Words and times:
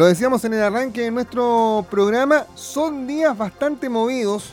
Lo 0.00 0.06
decíamos 0.06 0.42
en 0.46 0.54
el 0.54 0.62
arranque 0.62 1.02
de 1.02 1.10
nuestro 1.10 1.84
programa, 1.90 2.46
son 2.54 3.06
días 3.06 3.36
bastante 3.36 3.90
movidos. 3.90 4.48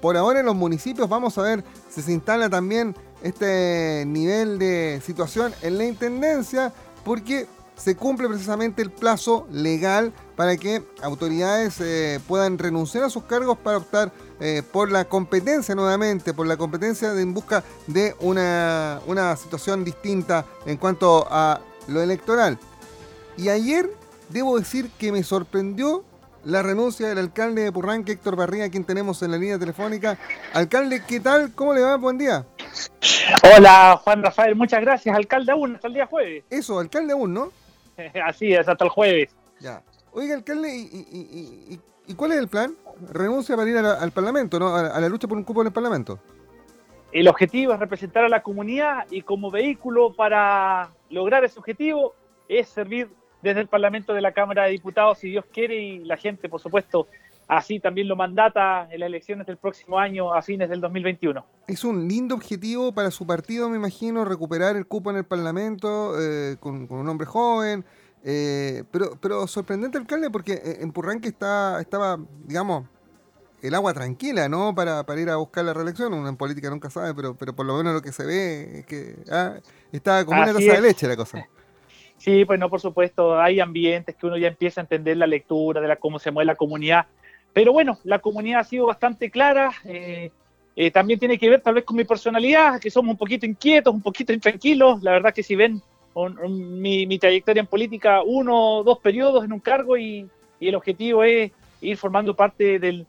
Por 0.00 0.16
ahora 0.16 0.40
en 0.40 0.46
los 0.46 0.56
municipios 0.56 1.10
vamos 1.10 1.36
a 1.36 1.42
ver 1.42 1.62
si 1.90 2.00
se 2.00 2.10
instala 2.10 2.48
también 2.48 2.96
este 3.22 4.04
nivel 4.06 4.58
de 4.58 5.02
situación 5.04 5.52
en 5.60 5.76
la 5.76 5.84
Intendencia, 5.84 6.72
porque 7.04 7.46
se 7.76 7.96
cumple 7.96 8.28
precisamente 8.28 8.80
el 8.80 8.90
plazo 8.90 9.46
legal 9.52 10.14
para 10.36 10.56
que 10.56 10.82
autoridades 11.02 11.78
eh, 11.80 12.18
puedan 12.26 12.56
renunciar 12.56 13.04
a 13.04 13.10
sus 13.10 13.24
cargos 13.24 13.58
para 13.58 13.76
optar 13.76 14.10
eh, 14.40 14.62
por 14.72 14.90
la 14.90 15.04
competencia 15.04 15.74
nuevamente, 15.74 16.32
por 16.32 16.46
la 16.46 16.56
competencia 16.56 17.12
en 17.12 17.34
busca 17.34 17.62
de 17.88 18.16
una, 18.20 19.02
una 19.06 19.36
situación 19.36 19.84
distinta 19.84 20.46
en 20.64 20.78
cuanto 20.78 21.26
a 21.30 21.60
lo 21.88 22.00
electoral. 22.00 22.58
Y 23.36 23.50
ayer 23.50 23.90
debo 24.28 24.58
decir 24.58 24.90
que 24.98 25.12
me 25.12 25.22
sorprendió 25.22 26.04
la 26.44 26.62
renuncia 26.62 27.08
del 27.08 27.18
alcalde 27.18 27.62
de 27.62 27.72
Purranque, 27.72 28.12
Héctor 28.12 28.36
Barriga, 28.36 28.70
quien 28.70 28.84
tenemos 28.84 29.20
en 29.22 29.32
la 29.32 29.36
línea 29.36 29.58
telefónica. 29.58 30.16
Alcalde, 30.54 31.02
¿qué 31.06 31.18
tal? 31.18 31.52
¿Cómo 31.52 31.74
le 31.74 31.80
va? 31.80 31.96
Buen 31.96 32.18
día. 32.18 32.46
Hola, 33.42 34.00
Juan 34.04 34.22
Rafael, 34.22 34.54
muchas 34.54 34.80
gracias. 34.80 35.16
Alcalde 35.16 35.50
aún, 35.50 35.74
hasta 35.74 35.88
el 35.88 35.94
día 35.94 36.06
jueves. 36.06 36.44
Eso, 36.48 36.78
alcalde 36.78 37.12
aún, 37.12 37.34
¿no? 37.34 37.50
Así 38.24 38.52
es, 38.52 38.68
hasta 38.68 38.84
el 38.84 38.90
jueves. 38.90 39.34
Ya. 39.58 39.82
Oiga, 40.12 40.36
alcalde, 40.36 40.72
¿y, 40.72 42.14
cuál 42.14 42.32
es 42.32 42.38
el 42.38 42.48
plan? 42.48 42.74
Renuncia 43.12 43.56
para 43.56 43.68
ir 43.68 43.76
al 43.78 44.12
Parlamento, 44.12 44.58
¿no? 44.60 44.68
A, 44.68 44.86
a 44.86 45.00
la 45.00 45.08
lucha 45.08 45.26
por 45.26 45.36
un 45.36 45.44
cupo 45.44 45.62
en 45.62 45.66
el 45.66 45.72
Parlamento. 45.72 46.20
El 47.10 47.26
objetivo 47.26 47.72
es 47.72 47.80
representar 47.80 48.24
a 48.24 48.28
la 48.28 48.42
comunidad 48.42 49.06
y 49.10 49.22
como 49.22 49.50
vehículo 49.50 50.14
para 50.14 50.90
lograr 51.10 51.44
ese 51.44 51.58
objetivo 51.58 52.14
es 52.48 52.68
servir 52.68 53.08
desde 53.42 53.60
el 53.60 53.68
Parlamento 53.68 54.14
de 54.14 54.20
la 54.20 54.32
Cámara 54.32 54.64
de 54.64 54.72
Diputados, 54.72 55.18
si 55.18 55.30
Dios 55.30 55.44
quiere, 55.52 55.80
y 55.80 55.98
la 56.00 56.16
gente, 56.16 56.48
por 56.48 56.60
supuesto, 56.60 57.06
así 57.48 57.80
también 57.80 58.08
lo 58.08 58.16
mandata 58.16 58.88
en 58.90 59.00
las 59.00 59.06
elecciones 59.06 59.46
del 59.46 59.56
próximo 59.56 59.98
año 59.98 60.34
a 60.34 60.42
fines 60.42 60.68
del 60.68 60.80
2021. 60.80 61.44
Es 61.68 61.84
un 61.84 62.08
lindo 62.08 62.34
objetivo 62.34 62.92
para 62.92 63.10
su 63.10 63.26
partido, 63.26 63.68
me 63.68 63.76
imagino, 63.76 64.24
recuperar 64.24 64.76
el 64.76 64.86
cupo 64.86 65.10
en 65.10 65.16
el 65.16 65.24
Parlamento 65.24 66.14
eh, 66.20 66.56
con, 66.58 66.86
un 66.90 67.08
hombre 67.08 67.26
joven. 67.26 67.84
Eh, 68.24 68.82
pero, 68.90 69.12
pero 69.20 69.46
sorprendente, 69.46 69.98
alcalde, 69.98 70.30
porque 70.30 70.54
eh, 70.54 70.78
en 70.80 70.90
Purranque 70.90 71.28
está, 71.28 71.80
estaba, 71.80 72.18
digamos, 72.44 72.84
el 73.62 73.74
agua 73.74 73.94
tranquila, 73.94 74.48
¿no? 74.48 74.74
Para, 74.74 75.04
para 75.04 75.20
ir 75.20 75.30
a 75.30 75.36
buscar 75.36 75.64
la 75.64 75.74
reelección. 75.74 76.12
Uno 76.12 76.28
en 76.28 76.36
política 76.36 76.70
nunca 76.70 76.90
sabe, 76.90 77.14
pero, 77.14 77.34
pero 77.34 77.54
por 77.54 77.66
lo 77.66 77.76
menos 77.76 77.94
lo 77.94 78.02
que 78.02 78.12
se 78.12 78.24
ve 78.24 78.80
es 78.80 78.86
que 78.86 79.16
ah, 79.30 79.54
está 79.92 80.24
como 80.24 80.40
una 80.40 80.52
taza 80.52 80.72
de 80.72 80.80
leche 80.80 81.06
la 81.06 81.16
cosa. 81.16 81.48
Sí, 82.18 82.44
pues 82.44 82.58
no, 82.58 82.68
por 82.70 82.80
supuesto, 82.80 83.38
hay 83.38 83.60
ambientes 83.60 84.16
que 84.16 84.26
uno 84.26 84.36
ya 84.36 84.48
empieza 84.48 84.80
a 84.80 84.84
entender 84.84 85.16
la 85.16 85.26
lectura 85.26 85.80
de 85.80 85.88
la, 85.88 85.96
cómo 85.96 86.18
se 86.18 86.30
mueve 86.30 86.46
la 86.46 86.56
comunidad. 86.56 87.06
Pero 87.52 87.72
bueno, 87.72 87.98
la 88.04 88.18
comunidad 88.18 88.60
ha 88.60 88.64
sido 88.64 88.86
bastante 88.86 89.30
clara. 89.30 89.70
Eh, 89.84 90.30
eh, 90.76 90.90
también 90.90 91.18
tiene 91.18 91.38
que 91.38 91.48
ver 91.48 91.62
tal 91.62 91.74
vez 91.74 91.84
con 91.84 91.96
mi 91.96 92.04
personalidad, 92.04 92.78
que 92.78 92.90
somos 92.90 93.12
un 93.12 93.16
poquito 93.16 93.46
inquietos, 93.46 93.94
un 93.94 94.02
poquito 94.02 94.32
intranquilos. 94.32 95.02
La 95.02 95.12
verdad 95.12 95.32
que 95.32 95.42
si 95.42 95.56
ven 95.56 95.80
mi, 96.48 97.18
trayectoria 97.18 97.60
en 97.60 97.66
política, 97.66 98.22
uno 98.22 98.78
o 98.78 98.84
dos 98.84 98.98
periodos 98.98 99.44
en 99.44 99.52
un 99.52 99.60
cargo 99.60 99.96
y, 99.96 100.28
el 100.58 100.74
objetivo 100.74 101.22
es 101.22 101.52
ir 101.82 101.96
formando 101.98 102.34
parte 102.34 102.78
del, 102.78 103.06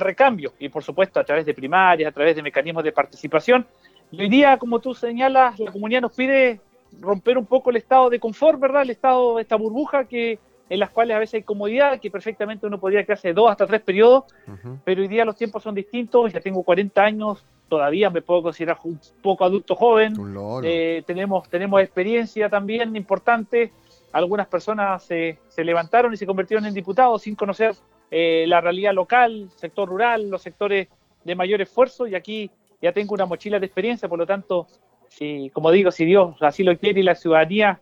recambio. 0.00 0.52
Y 0.58 0.68
por 0.68 0.82
supuesto 0.82 1.20
a 1.20 1.24
través 1.24 1.44
de 1.44 1.54
primarias, 1.54 2.08
a 2.08 2.12
través 2.12 2.34
de 2.34 2.42
mecanismos 2.42 2.82
de 2.82 2.92
participación. 2.92 3.66
Hoy 4.12 4.28
día, 4.28 4.56
como 4.56 4.80
tú 4.80 4.94
señalas, 4.94 5.58
la 5.58 5.70
comunidad 5.70 6.00
nos 6.00 6.14
pide 6.14 6.60
romper 7.00 7.38
un 7.38 7.46
poco 7.46 7.70
el 7.70 7.76
estado 7.76 8.10
de 8.10 8.20
confort, 8.20 8.58
¿verdad? 8.58 8.82
El 8.82 8.90
estado, 8.90 9.38
esta 9.38 9.56
burbuja 9.56 10.04
que 10.04 10.38
en 10.68 10.80
las 10.80 10.90
cuales 10.90 11.16
a 11.16 11.20
veces 11.20 11.34
hay 11.34 11.42
comodidad, 11.42 12.00
que 12.00 12.10
perfectamente 12.10 12.66
uno 12.66 12.80
podría 12.80 13.04
quedarse 13.04 13.32
dos 13.32 13.50
hasta 13.50 13.66
tres 13.66 13.82
periodos, 13.82 14.24
pero 14.84 15.02
hoy 15.02 15.08
día 15.08 15.24
los 15.24 15.36
tiempos 15.36 15.62
son 15.62 15.74
distintos, 15.74 16.32
ya 16.32 16.40
tengo 16.40 16.62
40 16.62 17.02
años, 17.02 17.44
todavía 17.68 18.10
me 18.10 18.22
puedo 18.22 18.42
considerar 18.42 18.78
un 18.82 18.98
poco 19.22 19.44
adulto 19.44 19.76
joven, 19.76 20.14
eh, 20.64 21.04
tenemos, 21.06 21.48
tenemos 21.48 21.80
experiencia 21.80 22.48
también 22.48 22.96
importante, 22.96 23.70
algunas 24.12 24.48
personas 24.48 25.04
se, 25.04 25.38
se, 25.48 25.62
levantaron 25.62 26.12
y 26.12 26.16
se 26.16 26.26
convirtieron 26.26 26.66
en 26.66 26.74
diputados 26.74 27.22
sin 27.22 27.36
conocer 27.36 27.74
eh, 28.10 28.44
la 28.48 28.60
realidad 28.60 28.92
local, 28.92 29.48
sector 29.54 29.88
rural, 29.88 30.30
los 30.30 30.42
sectores 30.42 30.88
de 31.22 31.34
mayor 31.34 31.60
esfuerzo, 31.60 32.08
y 32.08 32.14
aquí 32.16 32.50
ya 32.82 32.92
tengo 32.92 33.14
una 33.14 33.26
mochila 33.26 33.58
de 33.60 33.66
experiencia, 33.66 34.08
por 34.08 34.18
lo 34.18 34.26
tanto 34.26 34.66
si, 35.08 35.50
como 35.50 35.70
digo, 35.70 35.90
si 35.90 36.04
Dios 36.04 36.36
así 36.40 36.62
lo 36.62 36.76
quiere 36.78 37.00
y 37.00 37.02
la 37.02 37.14
ciudadanía 37.14 37.80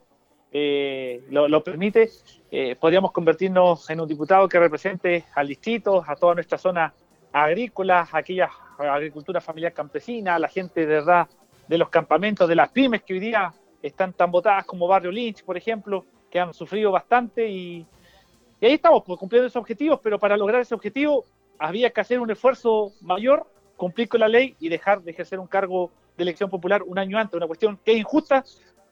eh, 0.53 1.23
lo, 1.31 1.65
permite, 1.65 2.09
eh, 2.51 2.77
podríamos 2.77 3.11
convertirnos 3.11 3.91
en 3.91 4.01
un 4.01 4.09
diputado 4.09 4.49
que 4.49 4.59
represente 4.59 5.25
al 5.35 5.49
distrito, 5.49 6.05
a 6.07 6.15
toda 6.15 6.35
nuestra 6.35 6.59
zona 6.59 6.95
agrícola, 7.33 8.09
aquella 8.13 8.49
agricultura 8.79 9.41
familiar 9.41 9.73
campesina, 9.73 10.39
la 10.39 10.49
gente 10.49 10.81
de 10.81 10.87
verdad 10.87 11.29
de 11.67 11.79
los 11.79 11.89
campamentos, 11.89 12.49
de 12.49 12.55
las 12.55 12.71
pymes 12.71 13.03
que 13.03 13.15
hoy 13.15 13.21
día 13.21 13.53
están 13.83 14.13
tan 14.13 14.31
votadas 14.31 14.65
como 14.65 14.87
Barrio 14.87 15.11
Lynch, 15.11 15.45
por 15.45 15.57
ejemplo, 15.57 16.05
que 16.31 16.39
han 16.39 16.55
sufrido 16.55 16.93
bastante 16.93 17.49
y, 17.49 17.85
y 18.61 18.67
ahí 18.67 18.75
estamos 18.75 19.03
pues, 19.05 19.19
cumpliendo 19.19 19.49
esos 19.49 19.61
objetivos, 19.61 19.99
pero 20.03 20.19
para 20.19 20.37
lograr 20.37 20.61
ese 20.61 20.75
objetivo 20.75 21.25
había 21.59 21.91
que 21.91 22.01
hacer 22.01 22.21
un 22.21 22.31
esfuerzo 22.31 22.93
mayor, 23.01 23.47
cumplir 23.77 24.09
con 24.09 24.21
la 24.21 24.29
ley 24.29 24.55
y 24.61 24.69
dejar 24.69 25.03
de 25.03 25.11
ejercer 25.11 25.41
un 25.41 25.47
cargo 25.47 25.91
de 26.17 26.23
elección 26.23 26.51
popular 26.51 26.83
un 26.83 26.99
año 26.99 27.19
antes, 27.19 27.37
una 27.37 27.47
cuestión 27.47 27.79
que 27.85 27.93
es 27.93 27.99
injusta 27.99 28.45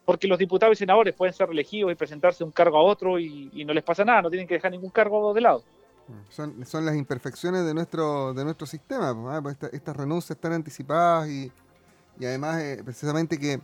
porque 0.04 0.26
los 0.26 0.38
diputados 0.38 0.76
y 0.76 0.78
senadores 0.78 1.14
pueden 1.14 1.32
ser 1.32 1.48
elegidos 1.50 1.92
y 1.92 1.94
presentarse 1.94 2.42
un 2.42 2.50
cargo 2.50 2.76
a 2.76 2.82
otro 2.82 3.18
y, 3.18 3.64
no 3.64 3.72
les 3.72 3.84
pasa 3.84 4.04
nada, 4.04 4.22
no 4.22 4.30
tienen 4.30 4.48
que 4.48 4.54
dejar 4.54 4.72
ningún 4.72 4.90
cargo 4.90 5.32
de 5.32 5.40
lado. 5.40 5.62
Son, 6.28 6.66
son 6.66 6.84
las 6.84 6.96
imperfecciones 6.96 7.64
de 7.64 7.72
nuestro, 7.72 8.34
de 8.34 8.44
nuestro 8.44 8.66
sistema, 8.66 9.14
¿ah? 9.36 9.40
pues 9.40 9.56
estas 9.72 9.96
renuncias 9.96 10.36
están 10.36 10.52
anticipadas 10.52 11.28
y, 11.28 11.52
y 12.18 12.26
además 12.26 12.60
eh, 12.60 12.82
precisamente 12.84 13.38
que 13.38 13.60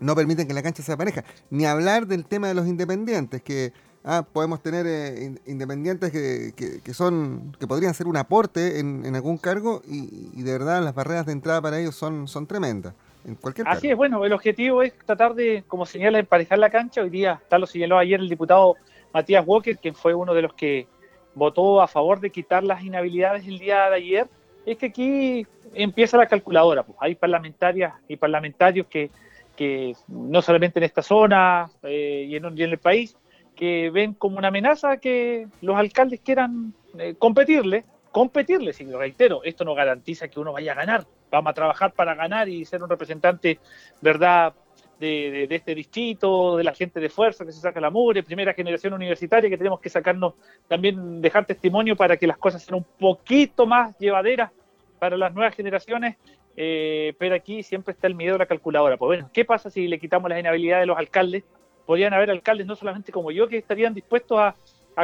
no 0.00 0.14
permiten 0.14 0.46
que 0.46 0.54
la 0.54 0.62
cancha 0.62 0.82
sea 0.82 0.96
pareja. 0.96 1.24
Ni 1.50 1.66
hablar 1.66 2.06
del 2.06 2.24
tema 2.24 2.48
de 2.48 2.54
los 2.54 2.66
independientes, 2.66 3.42
que 3.42 3.72
ah, 4.04 4.26
podemos 4.32 4.62
tener 4.62 4.86
eh, 4.86 5.34
independientes 5.46 6.10
que, 6.10 6.80
que, 6.82 6.94
son 6.94 7.56
que 7.58 7.66
podrían 7.66 7.94
ser 7.94 8.06
un 8.06 8.16
aporte 8.16 8.78
en, 8.80 9.04
en 9.04 9.14
algún 9.14 9.38
cargo 9.38 9.82
y, 9.86 10.30
y, 10.34 10.42
de 10.42 10.52
verdad 10.52 10.82
las 10.82 10.94
barreras 10.94 11.26
de 11.26 11.32
entrada 11.32 11.60
para 11.60 11.78
ellos 11.78 11.94
son, 11.94 12.28
son 12.28 12.46
tremendas. 12.46 12.94
En 13.24 13.34
cualquier 13.34 13.68
Así 13.68 13.90
es, 13.90 13.96
bueno, 13.96 14.24
el 14.24 14.32
objetivo 14.32 14.82
es 14.82 14.96
tratar 15.04 15.34
de, 15.34 15.64
como 15.66 15.84
señala, 15.84 16.18
emparejar 16.18 16.58
la 16.58 16.70
cancha. 16.70 17.02
Hoy 17.02 17.10
día, 17.10 17.40
tal 17.48 17.60
lo 17.60 17.66
señaló 17.66 17.98
ayer 17.98 18.20
el 18.20 18.28
diputado 18.28 18.76
Matías 19.12 19.44
Walker, 19.46 19.76
quien 19.76 19.94
fue 19.94 20.14
uno 20.14 20.34
de 20.34 20.42
los 20.42 20.54
que 20.54 20.86
votó 21.34 21.80
a 21.80 21.88
favor 21.88 22.20
de 22.20 22.30
quitar 22.30 22.64
las 22.64 22.82
inhabilidades 22.82 23.46
el 23.46 23.58
día 23.58 23.88
de 23.90 23.96
ayer, 23.96 24.26
es 24.66 24.76
que 24.76 24.86
aquí 24.86 25.46
empieza 25.74 26.16
la 26.16 26.26
calculadora. 26.26 26.82
Pues. 26.82 26.96
Hay 27.00 27.14
parlamentarias 27.14 27.94
y 28.08 28.16
parlamentarios 28.16 28.86
que, 28.86 29.10
que 29.56 29.94
no 30.08 30.42
solamente 30.42 30.78
en 30.78 30.84
esta 30.84 31.02
zona 31.02 31.70
eh, 31.82 32.26
y, 32.28 32.36
en, 32.36 32.56
y 32.56 32.62
en 32.62 32.70
el 32.70 32.78
país, 32.78 33.16
que 33.58 33.90
ven 33.90 34.14
como 34.14 34.38
una 34.38 34.48
amenaza 34.48 34.98
que 34.98 35.48
los 35.62 35.76
alcaldes 35.76 36.20
quieran 36.20 36.72
eh, 36.96 37.16
competirle, 37.18 37.84
competirle, 38.12 38.72
si 38.72 38.84
lo 38.84 39.00
reitero, 39.00 39.42
esto 39.42 39.64
no 39.64 39.74
garantiza 39.74 40.28
que 40.28 40.38
uno 40.38 40.52
vaya 40.52 40.72
a 40.72 40.76
ganar, 40.76 41.06
vamos 41.28 41.50
a 41.50 41.54
trabajar 41.54 41.92
para 41.92 42.14
ganar 42.14 42.48
y 42.48 42.64
ser 42.64 42.84
un 42.84 42.88
representante, 42.88 43.58
¿verdad?, 44.00 44.54
de, 45.00 45.48
este 45.50 45.74
distrito, 45.74 46.56
de 46.56 46.64
la 46.64 46.72
gente 46.72 47.00
de 47.00 47.08
fuerza 47.08 47.44
que 47.44 47.50
se 47.50 47.60
saca 47.60 47.80
la 47.80 47.90
mugre, 47.90 48.22
primera 48.22 48.54
generación 48.54 48.92
universitaria 48.92 49.50
que 49.50 49.58
tenemos 49.58 49.80
que 49.80 49.88
sacarnos, 49.88 50.34
también 50.68 51.20
dejar 51.20 51.44
testimonio 51.44 51.96
para 51.96 52.16
que 52.16 52.28
las 52.28 52.38
cosas 52.38 52.62
sean 52.62 52.78
un 52.78 52.86
poquito 52.98 53.66
más 53.66 53.98
llevaderas 53.98 54.52
para 55.00 55.16
las 55.16 55.34
nuevas 55.34 55.54
generaciones, 55.56 56.16
eh, 56.56 57.12
pero 57.18 57.34
aquí 57.34 57.64
siempre 57.64 57.92
está 57.92 58.06
el 58.06 58.14
miedo 58.14 58.34
de 58.34 58.38
la 58.38 58.46
calculadora. 58.46 58.96
Pues 58.96 59.08
bueno, 59.08 59.30
¿qué 59.32 59.44
pasa 59.44 59.68
si 59.68 59.88
le 59.88 59.98
quitamos 59.98 60.28
las 60.30 60.38
inhabilidades 60.38 60.82
de 60.82 60.86
los 60.86 60.98
alcaldes? 60.98 61.42
Podrían 61.88 62.12
haber 62.12 62.30
alcaldes 62.30 62.66
no 62.66 62.76
solamente 62.76 63.10
como 63.10 63.30
yo 63.30 63.48
que 63.48 63.56
estarían 63.56 63.94
dispuestos 63.94 64.38
a, 64.38 64.54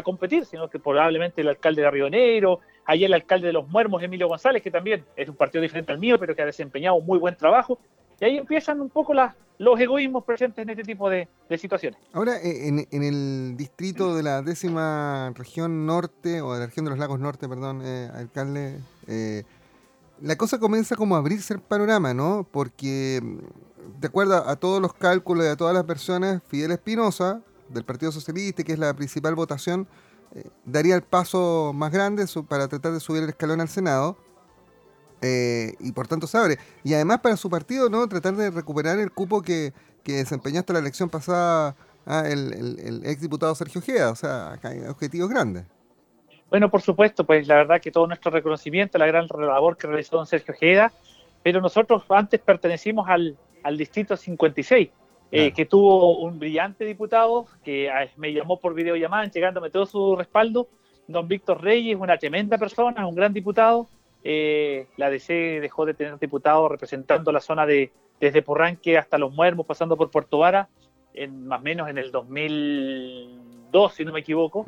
competir, 0.02 0.44
sino 0.44 0.68
que 0.68 0.78
probablemente 0.78 1.40
el 1.40 1.48
alcalde 1.48 1.80
de 1.80 1.90
Río 1.90 2.10
Negro, 2.10 2.60
ayer 2.84 3.06
el 3.06 3.14
alcalde 3.14 3.46
de 3.46 3.52
Los 3.54 3.68
Muermos, 3.68 4.02
Emilio 4.02 4.28
González, 4.28 4.60
que 4.60 4.70
también 4.70 5.04
es 5.16 5.28
un 5.28 5.36
partido 5.36 5.62
diferente 5.62 5.92
al 5.92 5.98
mío, 5.98 6.18
pero 6.18 6.34
que 6.34 6.42
ha 6.42 6.46
desempeñado 6.46 6.96
un 6.96 7.06
muy 7.06 7.18
buen 7.18 7.36
trabajo. 7.36 7.78
Y 8.20 8.24
ahí 8.24 8.36
empiezan 8.36 8.80
un 8.80 8.90
poco 8.90 9.14
los 9.14 9.80
egoísmos 9.80 10.24
presentes 10.24 10.64
en 10.64 10.70
este 10.70 10.82
tipo 10.82 11.08
de, 11.08 11.28
situaciones. 11.56 11.98
Ahora, 12.12 12.36
eh, 12.42 12.68
en, 12.90 13.02
el 13.02 13.56
distrito 13.56 14.16
de 14.16 14.24
la 14.24 14.42
décima 14.42 15.32
región 15.34 15.86
norte, 15.86 16.42
o 16.42 16.52
de 16.52 16.60
la 16.60 16.66
región 16.66 16.84
de 16.84 16.90
los 16.90 16.98
lagos 16.98 17.20
norte, 17.20 17.48
perdón, 17.48 17.80
eh, 17.82 18.10
alcalde, 18.12 18.80
eh, 19.06 19.44
la 20.20 20.36
cosa 20.36 20.58
comienza 20.58 20.96
como 20.96 21.16
a 21.16 21.18
abrirse 21.18 21.54
el 21.54 21.60
panorama, 21.60 22.14
¿no? 22.14 22.46
Porque 22.50 23.22
de 24.00 24.08
acuerdo 24.08 24.48
a 24.48 24.56
todos 24.56 24.80
los 24.80 24.94
cálculos 24.94 25.44
y 25.44 25.48
a 25.48 25.56
todas 25.56 25.74
las 25.74 25.86
versiones, 25.86 26.42
Fidel 26.46 26.72
Espinosa, 26.72 27.42
del 27.68 27.84
Partido 27.84 28.12
Socialista, 28.12 28.62
que 28.62 28.72
es 28.72 28.78
la 28.78 28.94
principal 28.94 29.34
votación, 29.34 29.88
eh, 30.34 30.48
daría 30.64 30.94
el 30.94 31.02
paso 31.02 31.72
más 31.74 31.92
grande 31.92 32.26
para 32.48 32.68
tratar 32.68 32.92
de 32.92 33.00
subir 33.00 33.22
el 33.22 33.30
escalón 33.30 33.60
al 33.60 33.68
Senado. 33.68 34.16
Eh, 35.22 35.74
y 35.80 35.92
por 35.92 36.06
tanto 36.06 36.26
se 36.26 36.36
abre. 36.36 36.58
Y 36.82 36.92
además 36.92 37.20
para 37.20 37.36
su 37.36 37.48
partido, 37.48 37.88
¿no? 37.88 38.06
Tratar 38.08 38.36
de 38.36 38.50
recuperar 38.50 38.98
el 38.98 39.10
cupo 39.10 39.40
que, 39.40 39.72
que 40.02 40.16
desempeñó 40.16 40.60
hasta 40.60 40.74
la 40.74 40.80
elección 40.80 41.08
pasada 41.08 41.76
ah, 42.04 42.24
el, 42.26 42.52
el, 42.52 42.78
el 42.78 43.06
ex 43.06 43.22
diputado 43.22 43.54
Sergio 43.54 43.80
Ojeda, 43.80 44.10
o 44.10 44.16
sea, 44.16 44.52
acá 44.52 44.68
hay 44.68 44.84
objetivos 44.84 45.30
grandes. 45.30 45.64
Bueno, 46.54 46.70
por 46.70 46.82
supuesto, 46.82 47.24
pues 47.24 47.48
la 47.48 47.56
verdad 47.56 47.80
que 47.80 47.90
todo 47.90 48.06
nuestro 48.06 48.30
reconocimiento, 48.30 48.96
la 48.96 49.08
gran 49.08 49.26
labor 49.26 49.76
que 49.76 49.88
realizó 49.88 50.18
don 50.18 50.26
Sergio 50.28 50.54
Ojeda, 50.54 50.92
pero 51.42 51.60
nosotros 51.60 52.04
antes 52.10 52.38
pertenecimimos 52.38 53.08
al, 53.08 53.36
al 53.64 53.76
distrito 53.76 54.16
56, 54.16 54.88
eh, 55.32 55.50
que 55.50 55.66
tuvo 55.66 56.16
un 56.18 56.38
brillante 56.38 56.84
diputado 56.84 57.46
que 57.64 57.90
ah, 57.90 58.06
me 58.18 58.32
llamó 58.32 58.60
por 58.60 58.72
videollamada, 58.72 59.24
llegándome 59.24 59.68
todo 59.70 59.84
su 59.84 60.14
respaldo, 60.14 60.68
don 61.08 61.26
Víctor 61.26 61.60
Reyes, 61.60 61.98
una 61.98 62.18
tremenda 62.18 62.56
persona, 62.56 63.04
un 63.04 63.16
gran 63.16 63.32
diputado. 63.32 63.88
Eh, 64.22 64.86
la 64.96 65.10
DC 65.10 65.58
dejó 65.60 65.84
de 65.84 65.94
tener 65.94 66.20
diputados 66.20 66.70
representando 66.70 67.32
la 67.32 67.40
zona 67.40 67.66
de 67.66 67.90
desde 68.20 68.42
Porranque 68.42 68.96
hasta 68.96 69.18
Los 69.18 69.32
Muermos, 69.32 69.66
pasando 69.66 69.96
por 69.96 70.08
Puerto 70.12 70.38
Vara, 70.38 70.68
en, 71.14 71.48
más 71.48 71.58
o 71.58 71.64
menos 71.64 71.88
en 71.88 71.98
el 71.98 72.12
2002, 73.74 73.94
si 73.94 74.04
no 74.04 74.12
me 74.12 74.20
equivoco. 74.20 74.64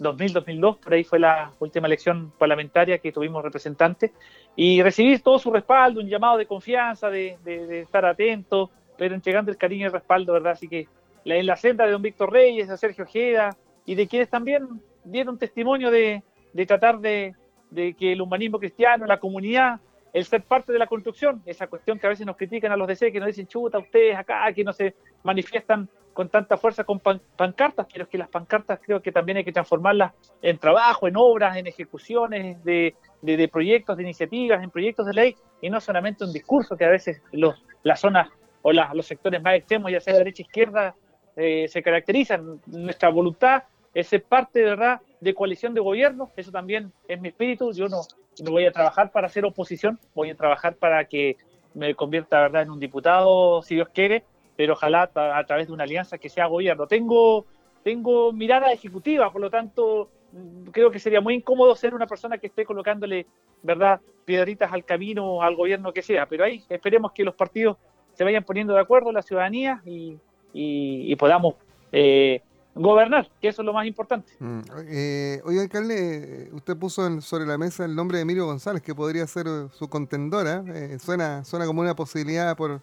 2000-2002, 0.00 0.78
por 0.78 0.92
ahí 0.92 1.04
fue 1.04 1.18
la 1.18 1.52
última 1.60 1.86
elección 1.86 2.32
parlamentaria 2.36 2.98
que 2.98 3.12
tuvimos 3.12 3.42
representantes. 3.42 4.10
Y 4.56 4.82
recibí 4.82 5.18
todo 5.18 5.38
su 5.38 5.50
respaldo, 5.52 6.00
un 6.00 6.08
llamado 6.08 6.36
de 6.36 6.46
confianza, 6.46 7.08
de, 7.10 7.38
de, 7.44 7.80
estar 7.80 8.04
atento, 8.04 8.70
pero 8.98 9.14
entregando 9.14 9.50
el 9.50 9.56
cariño 9.56 9.82
y 9.82 9.86
el 9.86 9.92
respaldo, 9.92 10.32
¿verdad? 10.32 10.52
Así 10.52 10.68
que 10.68 10.88
la, 11.24 11.36
en 11.36 11.46
la 11.46 11.56
senda 11.56 11.86
de 11.86 11.92
don 11.92 12.02
Víctor 12.02 12.32
Reyes, 12.32 12.68
de 12.68 12.76
Sergio 12.76 13.04
Ojeda, 13.04 13.56
y 13.86 13.94
de 13.94 14.08
quienes 14.08 14.28
también 14.28 14.66
dieron 15.04 15.38
testimonio 15.38 15.90
de, 15.90 16.22
de 16.52 16.66
tratar 16.66 16.98
de, 16.98 17.34
de 17.70 17.94
que 17.94 18.12
el 18.12 18.20
humanismo 18.20 18.58
cristiano, 18.58 19.06
la 19.06 19.20
comunidad, 19.20 19.80
el 20.12 20.24
ser 20.24 20.42
parte 20.42 20.72
de 20.72 20.78
la 20.78 20.86
construcción, 20.86 21.42
esa 21.46 21.66
cuestión 21.66 21.98
que 21.98 22.06
a 22.06 22.10
veces 22.10 22.26
nos 22.26 22.36
critican 22.36 22.72
a 22.72 22.76
los 22.76 22.88
DC, 22.88 23.12
que 23.12 23.20
nos 23.20 23.28
dicen, 23.28 23.46
chuta, 23.46 23.78
ustedes 23.78 24.16
acá, 24.16 24.52
que 24.52 24.64
no 24.64 24.72
se 24.72 24.94
manifiestan 25.22 25.88
con 26.12 26.28
tanta 26.28 26.56
fuerza 26.56 26.84
con 26.84 26.98
pancartas, 26.98 27.86
pero 27.90 28.04
es 28.04 28.10
que 28.10 28.18
las 28.18 28.28
pancartas 28.28 28.80
creo 28.82 29.00
que 29.00 29.12
también 29.12 29.38
hay 29.38 29.44
que 29.44 29.52
transformarlas 29.52 30.12
en 30.42 30.58
trabajo, 30.58 31.06
en 31.06 31.16
obras, 31.16 31.56
en 31.56 31.66
ejecuciones 31.66 32.62
de, 32.64 32.94
de, 33.22 33.48
proyectos, 33.48 33.96
de 33.96 34.02
iniciativas, 34.02 34.62
en 34.62 34.70
proyectos 34.70 35.06
de 35.06 35.14
ley, 35.14 35.36
y 35.60 35.70
no 35.70 35.80
solamente 35.80 36.24
un 36.24 36.32
discurso 36.32 36.76
que 36.76 36.84
a 36.84 36.90
veces 36.90 37.22
los, 37.32 37.64
las 37.84 38.00
zonas 38.00 38.28
o 38.62 38.72
los 38.72 39.06
sectores 39.06 39.40
más 39.40 39.54
extremos, 39.54 39.90
ya 39.90 40.00
sea 40.00 40.14
de 40.14 40.18
derecha 40.18 40.42
e 40.42 40.46
izquierda, 40.46 40.94
eh, 41.36 41.68
se 41.68 41.82
caracterizan. 41.82 42.60
Nuestra 42.66 43.08
voluntad 43.08 43.62
es 43.94 44.08
ser 44.08 44.24
parte 44.24 44.62
verdad 44.62 45.00
de 45.20 45.34
coalición 45.34 45.74
de 45.74 45.80
gobierno, 45.80 46.30
eso 46.36 46.50
también 46.50 46.92
es 47.06 47.20
mi 47.20 47.28
espíritu, 47.28 47.72
yo 47.72 47.88
no, 47.88 48.02
no 48.42 48.50
voy 48.50 48.66
a 48.66 48.72
trabajar 48.72 49.10
para 49.12 49.26
hacer 49.26 49.44
oposición, 49.44 49.98
voy 50.14 50.30
a 50.30 50.34
trabajar 50.34 50.76
para 50.76 51.04
que 51.04 51.36
me 51.74 51.94
convierta 51.94 52.40
verdad 52.40 52.62
en 52.62 52.70
un 52.70 52.80
diputado, 52.80 53.62
si 53.62 53.74
Dios 53.74 53.88
quiere, 53.90 54.24
pero 54.56 54.74
ojalá 54.74 55.10
a, 55.14 55.44
través 55.44 55.68
de 55.68 55.72
una 55.72 55.84
alianza 55.84 56.18
que 56.18 56.28
sea 56.28 56.46
gobierno. 56.46 56.86
Tengo, 56.86 57.46
tengo 57.82 58.32
mirada 58.32 58.72
ejecutiva, 58.72 59.30
por 59.30 59.40
lo 59.40 59.50
tanto, 59.50 60.10
mm, 60.32 60.70
creo 60.70 60.90
que 60.90 60.98
sería 60.98 61.20
muy 61.20 61.34
incómodo 61.34 61.74
ser 61.76 61.94
una 61.94 62.06
persona 62.06 62.38
que 62.38 62.48
esté 62.48 62.64
colocándole, 62.64 63.26
¿verdad?, 63.62 64.00
piedritas 64.24 64.72
al 64.72 64.84
camino, 64.84 65.42
al 65.42 65.56
gobierno 65.56 65.92
que 65.92 66.02
sea, 66.02 66.26
pero 66.26 66.44
ahí 66.44 66.62
esperemos 66.68 67.12
que 67.12 67.24
los 67.24 67.34
partidos 67.34 67.76
se 68.12 68.24
vayan 68.24 68.44
poniendo 68.44 68.74
de 68.74 68.80
acuerdo, 68.80 69.12
la 69.12 69.22
ciudadanía, 69.22 69.82
y, 69.84 70.18
y, 70.52 71.16
podamos 71.16 71.54
eh, 71.92 72.42
gobernar, 72.74 73.28
que 73.40 73.48
eso 73.48 73.62
es 73.62 73.66
lo 73.66 73.72
más 73.72 73.86
importante. 73.86 74.32
Mm, 74.38 74.60
eh, 74.88 75.40
oiga, 75.44 75.62
alcalde, 75.62 76.50
usted 76.52 76.76
puso 76.76 77.20
sobre 77.20 77.46
la 77.46 77.58
mesa 77.58 77.84
el 77.84 77.94
nombre 77.94 78.18
de 78.18 78.22
Emilio 78.22 78.46
González, 78.46 78.82
que 78.82 78.94
podría 78.94 79.26
ser 79.26 79.46
eh, 79.46 79.68
su 79.72 79.88
contendora. 79.88 80.64
Eh, 80.68 80.98
suena, 80.98 81.44
suena 81.44 81.66
como 81.66 81.80
una 81.80 81.94
posibilidad 81.94 82.56
por... 82.56 82.80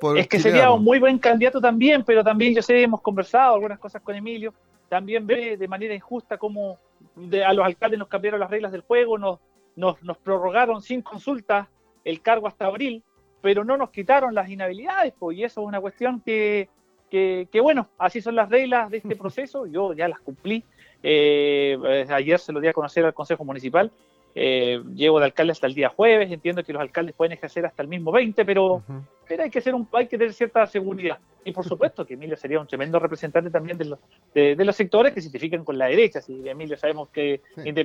por 0.00 0.18
es 0.18 0.28
que 0.28 0.40
sería 0.40 0.70
un 0.70 0.82
muy 0.82 0.98
buen 0.98 1.18
candidato 1.18 1.60
también, 1.60 2.04
pero 2.04 2.24
también 2.24 2.54
yo 2.54 2.62
sé, 2.62 2.82
hemos 2.82 3.00
conversado 3.00 3.54
algunas 3.54 3.78
cosas 3.78 4.02
con 4.02 4.14
Emilio. 4.14 4.52
También 4.88 5.26
ve 5.26 5.56
de 5.56 5.68
manera 5.68 5.94
injusta 5.94 6.36
cómo 6.36 6.78
a 7.46 7.52
los 7.52 7.64
alcaldes 7.64 7.98
nos 7.98 8.08
cambiaron 8.08 8.40
las 8.40 8.50
reglas 8.50 8.72
del 8.72 8.80
juego, 8.80 9.18
nos, 9.18 9.38
nos, 9.76 10.02
nos 10.02 10.18
prorrogaron 10.18 10.82
sin 10.82 11.02
consulta 11.02 11.68
el 12.04 12.20
cargo 12.20 12.48
hasta 12.48 12.66
abril, 12.66 13.04
pero 13.40 13.64
no 13.64 13.76
nos 13.76 13.90
quitaron 13.90 14.34
las 14.34 14.48
inhabilidades, 14.48 15.14
pues, 15.18 15.38
y 15.38 15.44
eso 15.44 15.60
es 15.60 15.66
una 15.66 15.80
cuestión 15.80 16.20
que, 16.20 16.68
que, 17.10 17.60
bueno, 17.60 17.88
así 17.98 18.20
son 18.20 18.36
las 18.36 18.48
reglas 18.48 18.90
de 18.90 18.98
este 18.98 19.16
proceso, 19.16 19.66
yo 19.66 19.92
ya 19.92 20.08
las 20.08 20.20
cumplí. 20.20 20.64
Eh, 21.02 21.78
eh, 21.84 22.06
ayer 22.10 22.38
se 22.38 22.52
lo 22.52 22.60
di 22.60 22.68
a 22.68 22.72
conocer 22.72 23.04
al 23.04 23.14
Consejo 23.14 23.44
Municipal. 23.44 23.90
Eh, 24.34 24.80
llevo 24.94 25.18
de 25.18 25.24
alcalde 25.24 25.50
hasta 25.50 25.66
el 25.66 25.74
día 25.74 25.88
jueves, 25.88 26.30
entiendo 26.30 26.62
que 26.62 26.72
los 26.72 26.80
alcaldes 26.80 27.16
pueden 27.16 27.32
ejercer 27.32 27.66
hasta 27.66 27.82
el 27.82 27.88
mismo 27.88 28.12
20, 28.12 28.44
pero, 28.44 28.82
pero 29.26 29.42
hay, 29.42 29.50
que 29.50 29.60
ser 29.60 29.74
un, 29.74 29.88
hay 29.92 30.06
que 30.06 30.16
tener 30.16 30.32
cierta 30.32 30.64
seguridad. 30.66 31.18
Y 31.44 31.52
por 31.52 31.64
supuesto 31.64 32.06
que 32.06 32.14
Emilio 32.14 32.36
sería 32.36 32.60
un 32.60 32.66
tremendo 32.66 32.98
representante 33.00 33.50
también 33.50 33.76
de 33.76 33.86
los, 33.86 33.98
de, 34.32 34.54
los 34.64 34.76
sectores 34.76 35.12
que 35.12 35.20
se 35.20 35.28
identifican 35.28 35.64
con 35.64 35.78
la 35.78 35.86
derecha. 35.86 36.20
Si 36.20 36.48
Emilio 36.48 36.76
sabemos 36.76 37.08
que, 37.08 37.40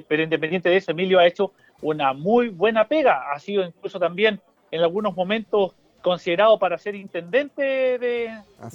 pero 0.07 0.21
independiente 0.21 0.69
de 0.69 0.77
eso, 0.77 0.91
Emilio 0.91 1.17
ha 1.17 1.25
hecho 1.25 1.51
una 1.81 2.13
muy 2.13 2.49
buena 2.49 2.87
pega, 2.87 3.31
ha 3.31 3.39
sido 3.39 3.63
incluso 3.63 3.99
también 3.99 4.39
en 4.71 4.81
algunos 4.81 5.15
momentos 5.15 5.73
considerado 6.05 6.59
para 6.59 6.77
ser 6.77 6.93
intendente 6.93 7.97
de, 7.97 8.29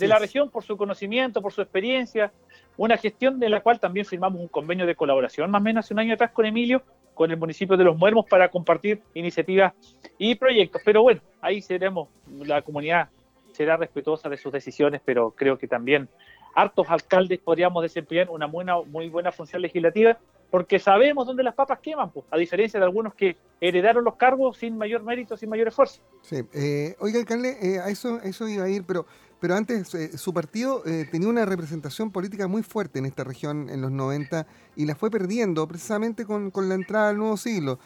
la 0.08 0.18
región 0.18 0.50
por 0.50 0.64
su 0.64 0.76
conocimiento, 0.76 1.40
por 1.40 1.52
su 1.52 1.62
experiencia, 1.62 2.32
una 2.76 2.96
gestión 2.96 3.38
de 3.38 3.48
la 3.48 3.60
cual 3.60 3.78
también 3.78 4.04
firmamos 4.04 4.40
un 4.40 4.48
convenio 4.48 4.84
de 4.84 4.96
colaboración 4.96 5.48
más 5.48 5.60
o 5.60 5.62
menos 5.62 5.84
hace 5.84 5.94
un 5.94 6.00
año 6.00 6.14
atrás 6.14 6.32
con 6.32 6.44
Emilio, 6.44 6.82
con 7.14 7.30
el 7.30 7.36
municipio 7.36 7.76
de 7.76 7.84
Los 7.84 7.96
Muermos 7.96 8.26
para 8.28 8.48
compartir 8.48 9.00
iniciativas 9.14 9.74
y 10.18 10.34
proyectos. 10.34 10.82
Pero 10.84 11.02
bueno, 11.02 11.20
ahí 11.40 11.62
seremos, 11.62 12.08
la 12.26 12.62
comunidad 12.62 13.10
será 13.52 13.76
respetuosa 13.76 14.28
de 14.28 14.36
sus 14.36 14.52
decisiones, 14.52 15.00
pero 15.04 15.30
creo 15.30 15.56
que 15.56 15.68
también 15.68 16.08
hartos 16.56 16.90
alcaldes 16.90 17.38
podríamos 17.38 17.80
desempeñar 17.84 18.28
una 18.28 18.46
buena, 18.46 18.80
muy 18.80 19.08
buena 19.08 19.30
función 19.30 19.62
legislativa 19.62 20.18
porque 20.50 20.78
sabemos 20.78 21.26
dónde 21.26 21.42
las 21.42 21.54
papas 21.54 21.78
queman, 21.80 22.10
pues, 22.10 22.26
a 22.30 22.36
diferencia 22.36 22.80
de 22.80 22.84
algunos 22.84 23.14
que 23.14 23.36
heredaron 23.60 24.04
los 24.04 24.16
cargos 24.16 24.58
sin 24.58 24.76
mayor 24.76 25.02
mérito, 25.02 25.36
sin 25.36 25.48
mayor 25.48 25.68
esfuerzo. 25.68 26.02
Sí, 26.22 26.42
eh, 26.52 26.96
oiga, 26.98 27.20
alcalde, 27.20 27.56
eh, 27.62 27.78
a, 27.78 27.88
eso, 27.88 28.20
eso 28.22 28.48
iba 28.48 28.64
a 28.64 28.68
ir, 28.68 28.84
pero, 28.84 29.06
pero 29.40 29.56
antes 29.56 29.94
eh, 29.94 30.16
su 30.16 30.32
partido 30.32 30.82
eh, 30.86 31.08
tenía 31.10 31.28
una 31.28 31.44
representación 31.44 32.10
política 32.10 32.46
muy 32.46 32.62
fuerte 32.62 32.98
en 32.98 33.06
esta 33.06 33.24
región 33.24 33.68
en 33.70 33.80
los 33.80 33.90
90 33.90 34.46
y 34.76 34.86
la 34.86 34.94
fue 34.94 35.10
perdiendo 35.10 35.66
precisamente 35.66 36.24
con, 36.24 36.50
con 36.50 36.68
la 36.68 36.74
entrada 36.74 37.08
del 37.08 37.18
nuevo 37.18 37.36
siglo. 37.36 37.78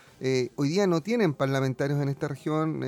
hoy 0.56 0.69
día 0.69 0.87
no 0.87 1.01
tienen 1.01 1.35
parlamentarios 1.35 2.01
en 2.01 2.09
esta 2.09 2.29
región 2.29 2.81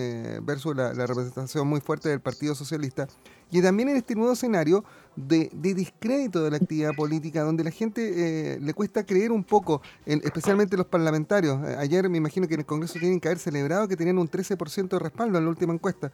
versus 0.42 0.76
la, 0.76 0.92
la 0.92 1.06
representación 1.06 1.66
muy 1.66 1.80
fuerte 1.80 2.08
del 2.08 2.20
Partido 2.20 2.54
Socialista. 2.54 3.08
Y 3.50 3.62
también 3.62 3.88
en 3.88 3.96
este 3.96 4.14
nuevo 4.14 4.32
escenario 4.32 4.84
de, 5.14 5.48
de 5.52 5.74
discrédito 5.74 6.42
de 6.42 6.50
la 6.50 6.56
actividad 6.56 6.94
política, 6.94 7.42
donde 7.42 7.62
la 7.62 7.70
gente 7.70 8.54
eh, 8.54 8.58
le 8.60 8.74
cuesta 8.74 9.04
creer 9.06 9.30
un 9.30 9.44
poco, 9.44 9.80
especialmente 10.04 10.76
los 10.76 10.86
parlamentarios. 10.86 11.64
Eh, 11.64 11.76
ayer 11.78 12.08
me 12.08 12.18
imagino 12.18 12.48
que 12.48 12.54
en 12.54 12.60
el 12.60 12.66
Congreso 12.66 12.98
tienen 12.98 13.20
que 13.20 13.28
haber 13.28 13.38
celebrado 13.38 13.86
que 13.86 13.96
tenían 13.96 14.18
un 14.18 14.28
13% 14.28 14.88
de 14.88 14.98
respaldo 14.98 15.38
en 15.38 15.44
la 15.44 15.50
última 15.50 15.72
encuesta. 15.72 16.10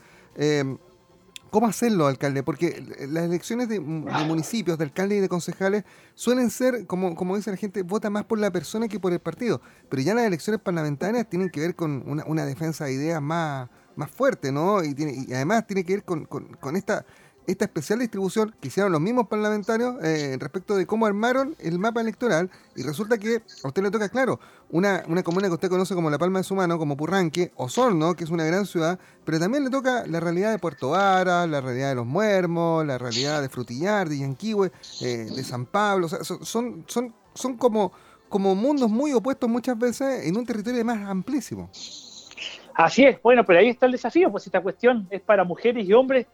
¿Cómo 1.53 1.67
hacerlo, 1.67 2.07
alcalde? 2.07 2.43
Porque 2.43 2.83
las 3.11 3.25
elecciones 3.25 3.69
de, 3.69 3.79
municipios, 3.79 4.79
de 4.79 4.85
alcaldes 4.85 5.19
y 5.19 5.21
de 5.21 5.29
concejales 5.29 5.85
suelen 6.15 6.49
ser, 6.49 6.87
como, 6.87 7.15
como 7.15 7.37
dice 7.37 7.51
la 7.51 7.59
gente, 7.59 7.83
vota 7.83 8.09
más 8.09 8.25
por 8.25 8.39
la 8.39 8.51
persona 8.51 8.89
que 8.89 8.99
por 8.99 9.13
el 9.13 9.21
partido. 9.21 9.61
Pero 9.91 10.03
ya 10.03 10.15
las 10.15 10.25
elecciones 10.25 10.63
parlamentarias 10.63 11.29
tienen 11.29 11.51
que 11.51 11.61
ver 11.61 11.75
con 11.75 12.05
una, 12.07 12.25
una 12.25 12.47
defensa 12.47 12.87
de 12.87 12.95
ideas 12.95 13.21
más, 13.21 13.69
más 13.97 14.11
fuerte, 14.11 14.51
¿no? 14.51 14.83
Y, 14.83 14.95
tiene, 14.95 15.27
y 15.29 15.35
además 15.35 15.67
tiene 15.67 15.85
que 15.85 15.93
ver 15.93 16.05
con, 16.05 16.25
con, 16.25 16.47
con 16.55 16.75
esta 16.75 17.05
esta 17.47 17.65
especial 17.65 17.99
distribución 17.99 18.55
que 18.61 18.69
hicieron 18.69 18.93
los 18.93 19.01
mismos 19.01 19.27
parlamentarios 19.29 19.97
eh, 20.03 20.37
respecto 20.39 20.77
de 20.77 20.87
cómo 20.87 21.07
armaron 21.07 21.57
el 21.59 21.79
mapa 21.79 22.01
electoral 22.01 22.51
y 22.77 22.83
resulta 22.83 23.19
que 23.19 23.43
a 23.65 23.69
usted 23.69 23.83
le 23.83 23.91
toca, 23.91 24.09
claro, 24.09 24.39
una, 24.71 25.03
una 25.09 25.23
comuna 25.23 25.49
que 25.49 25.55
usted 25.55 25.69
conoce 25.69 25.95
como 25.95 26.11
La 26.11 26.19
Palma 26.19 26.39
de 26.39 26.45
su 26.45 26.55
mano, 26.55 26.79
como 26.79 26.97
Purranque, 26.97 27.53
Osorno, 27.57 28.15
que 28.15 28.25
es 28.25 28.31
una 28.31 28.45
gran 28.45 28.67
ciudad, 28.67 28.99
pero 29.25 29.39
también 29.39 29.65
le 29.65 29.71
toca 29.71 30.07
la 30.07 30.21
realidad 30.21 30.53
de 30.53 30.59
Puerto 30.59 30.91
Vara, 30.91 31.47
la 31.47 31.61
realidad 31.61 31.91
de 31.91 31.95
Los 31.97 32.07
Muermos, 32.07 32.87
la 32.87 32.99
realidad 32.99 33.43
de 33.43 33.49
Frutillar, 33.49 34.09
de 34.09 34.19
Yanquihue, 34.19 34.71
eh, 35.01 35.27
de 35.35 35.45
San 35.45 35.67
Pablo, 35.67 36.07
o 36.07 36.09
sea, 36.09 36.25
son, 36.25 36.85
son, 36.87 37.15
son 37.35 37.57
como, 37.57 37.93
como 38.29 38.55
mundos 38.55 38.89
muy 38.89 39.13
opuestos 39.13 39.49
muchas 39.51 39.79
veces 39.79 40.27
en 40.27 40.37
un 40.37 40.47
territorio 40.47 40.85
más 40.85 41.09
amplísimo. 41.09 41.71
Así 42.75 43.05
es, 43.05 43.21
bueno, 43.23 43.45
pero 43.45 43.59
ahí 43.59 43.69
está 43.69 43.87
el 43.87 43.93
desafío, 43.93 44.31
pues 44.31 44.47
esta 44.47 44.63
cuestión 44.63 45.07
es 45.11 45.21
para 45.21 45.45
mujeres 45.45 45.87
y 45.87 45.93
hombres 45.93 46.27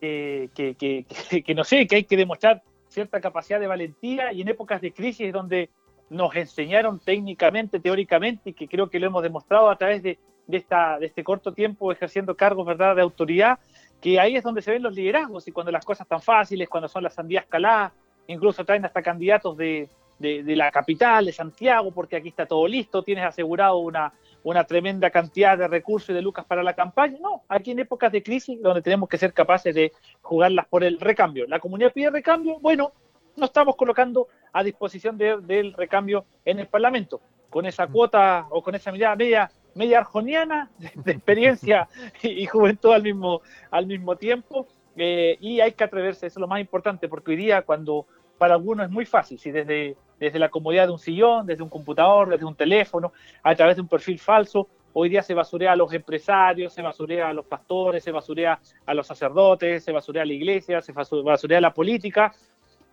que, 0.00 0.50
que, 1.46 1.54
no 1.54 1.64
sé, 1.64 1.86
que 1.86 1.96
hay 1.96 2.04
que 2.04 2.16
demostrar 2.16 2.62
cierta 2.88 3.20
capacidad 3.20 3.60
de 3.60 3.66
valentía 3.66 4.32
y 4.32 4.42
en 4.42 4.48
épocas 4.48 4.80
de 4.80 4.92
crisis 4.92 5.32
donde 5.32 5.70
nos 6.08 6.34
enseñaron 6.34 6.98
técnicamente, 6.98 7.78
teóricamente, 7.78 8.50
y 8.50 8.52
que 8.52 8.66
creo 8.66 8.90
que 8.90 8.98
lo 8.98 9.06
hemos 9.06 9.22
demostrado 9.22 9.70
a 9.70 9.76
través 9.76 10.02
de, 10.02 10.18
de, 10.48 10.56
esta, 10.56 10.98
de 10.98 11.06
este 11.06 11.22
corto 11.22 11.52
tiempo 11.52 11.92
ejerciendo 11.92 12.34
cargos 12.34 12.66
¿verdad? 12.66 12.96
de 12.96 13.02
autoridad, 13.02 13.60
que 14.00 14.18
ahí 14.18 14.34
es 14.34 14.42
donde 14.42 14.62
se 14.62 14.72
ven 14.72 14.82
los 14.82 14.94
liderazgos 14.94 15.46
y 15.46 15.52
cuando 15.52 15.70
las 15.70 15.84
cosas 15.84 16.04
están 16.04 16.20
fáciles, 16.20 16.68
cuando 16.68 16.88
son 16.88 17.04
las 17.04 17.14
sandías 17.14 17.46
caladas, 17.46 17.92
incluso 18.26 18.64
traen 18.64 18.84
hasta 18.84 19.02
candidatos 19.02 19.56
de, 19.56 19.88
de, 20.18 20.42
de, 20.42 20.56
la 20.56 20.72
capital, 20.72 21.26
de 21.26 21.32
Santiago, 21.32 21.92
porque 21.92 22.16
aquí 22.16 22.30
está 22.30 22.46
todo 22.46 22.66
listo, 22.66 23.04
tienes 23.04 23.24
asegurado 23.24 23.78
una, 23.78 24.12
una 24.42 24.64
tremenda 24.64 25.10
cantidad 25.10 25.56
de 25.58 25.68
recursos 25.68 26.10
y 26.10 26.12
de 26.14 26.22
lucas 26.22 26.44
para 26.44 26.62
la 26.62 26.74
campaña. 26.74 27.18
No, 27.20 27.42
aquí 27.48 27.72
en 27.72 27.80
épocas 27.80 28.10
de 28.12 28.22
crisis 28.22 28.60
donde 28.60 28.82
tenemos 28.82 29.08
que 29.08 29.18
ser 29.18 29.32
capaces 29.32 29.74
de 29.74 29.92
jugarlas 30.22 30.66
por 30.66 30.84
el 30.84 30.98
recambio. 30.98 31.46
La 31.46 31.60
comunidad 31.60 31.92
pide 31.92 32.10
recambio, 32.10 32.58
bueno, 32.60 32.92
no 33.36 33.46
estamos 33.46 33.76
colocando 33.76 34.28
a 34.52 34.62
disposición 34.62 35.16
del 35.16 35.72
recambio 35.74 36.24
en 36.44 36.58
el 36.58 36.66
Parlamento, 36.66 37.20
con 37.48 37.66
esa 37.66 37.86
mm. 37.86 37.92
cuota 37.92 38.46
o 38.50 38.62
con 38.62 38.74
esa 38.74 38.92
mirada 38.92 39.16
media, 39.16 39.50
media 39.74 39.98
arjoniana 39.98 40.70
de, 40.78 41.12
experiencia 41.12 41.88
y, 42.22 42.46
juventud 42.46 42.92
al 42.92 43.02
mismo, 43.02 43.42
al 43.70 43.86
mismo 43.86 44.16
tiempo. 44.16 44.66
Eh, 44.96 45.38
y 45.40 45.60
hay 45.60 45.72
que 45.72 45.84
atreverse, 45.84 46.26
eso 46.26 46.38
es 46.38 46.40
lo 46.40 46.48
más 46.48 46.60
importante, 46.60 47.08
porque 47.08 47.30
hoy 47.30 47.36
día 47.36 47.62
cuando 47.62 48.06
para 48.38 48.54
algunos 48.54 48.86
es 48.86 48.90
muy 48.90 49.06
fácil, 49.06 49.38
si 49.38 49.50
desde, 49.50 49.96
desde 50.20 50.38
la 50.38 50.50
comodidad 50.50 50.86
de 50.86 50.92
un 50.92 50.98
sillón, 50.98 51.46
desde 51.46 51.62
un 51.62 51.70
computador, 51.70 52.28
desde 52.28 52.44
un 52.44 52.54
teléfono, 52.54 53.12
a 53.42 53.54
través 53.54 53.76
de 53.76 53.82
un 53.82 53.88
perfil 53.88 54.18
falso, 54.18 54.68
hoy 54.92 55.08
día 55.08 55.22
se 55.22 55.34
basurea 55.34 55.72
a 55.72 55.76
los 55.76 55.92
empresarios, 55.92 56.72
se 56.72 56.82
basurea 56.82 57.28
a 57.28 57.32
los 57.32 57.46
pastores, 57.46 58.04
se 58.04 58.12
basurea 58.12 58.60
a 58.86 58.94
los 58.94 59.06
sacerdotes, 59.06 59.82
se 59.82 59.92
basurea 59.92 60.22
a 60.22 60.26
la 60.26 60.32
iglesia, 60.34 60.82
se 60.82 60.92
basurea 60.92 61.58
a 61.58 61.60
la 61.60 61.72
política, 61.72 62.34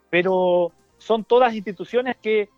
pero 0.10 0.72
son 0.98 1.26
todas 1.26 1.54
instituciones 1.54 2.16
que 2.18 2.50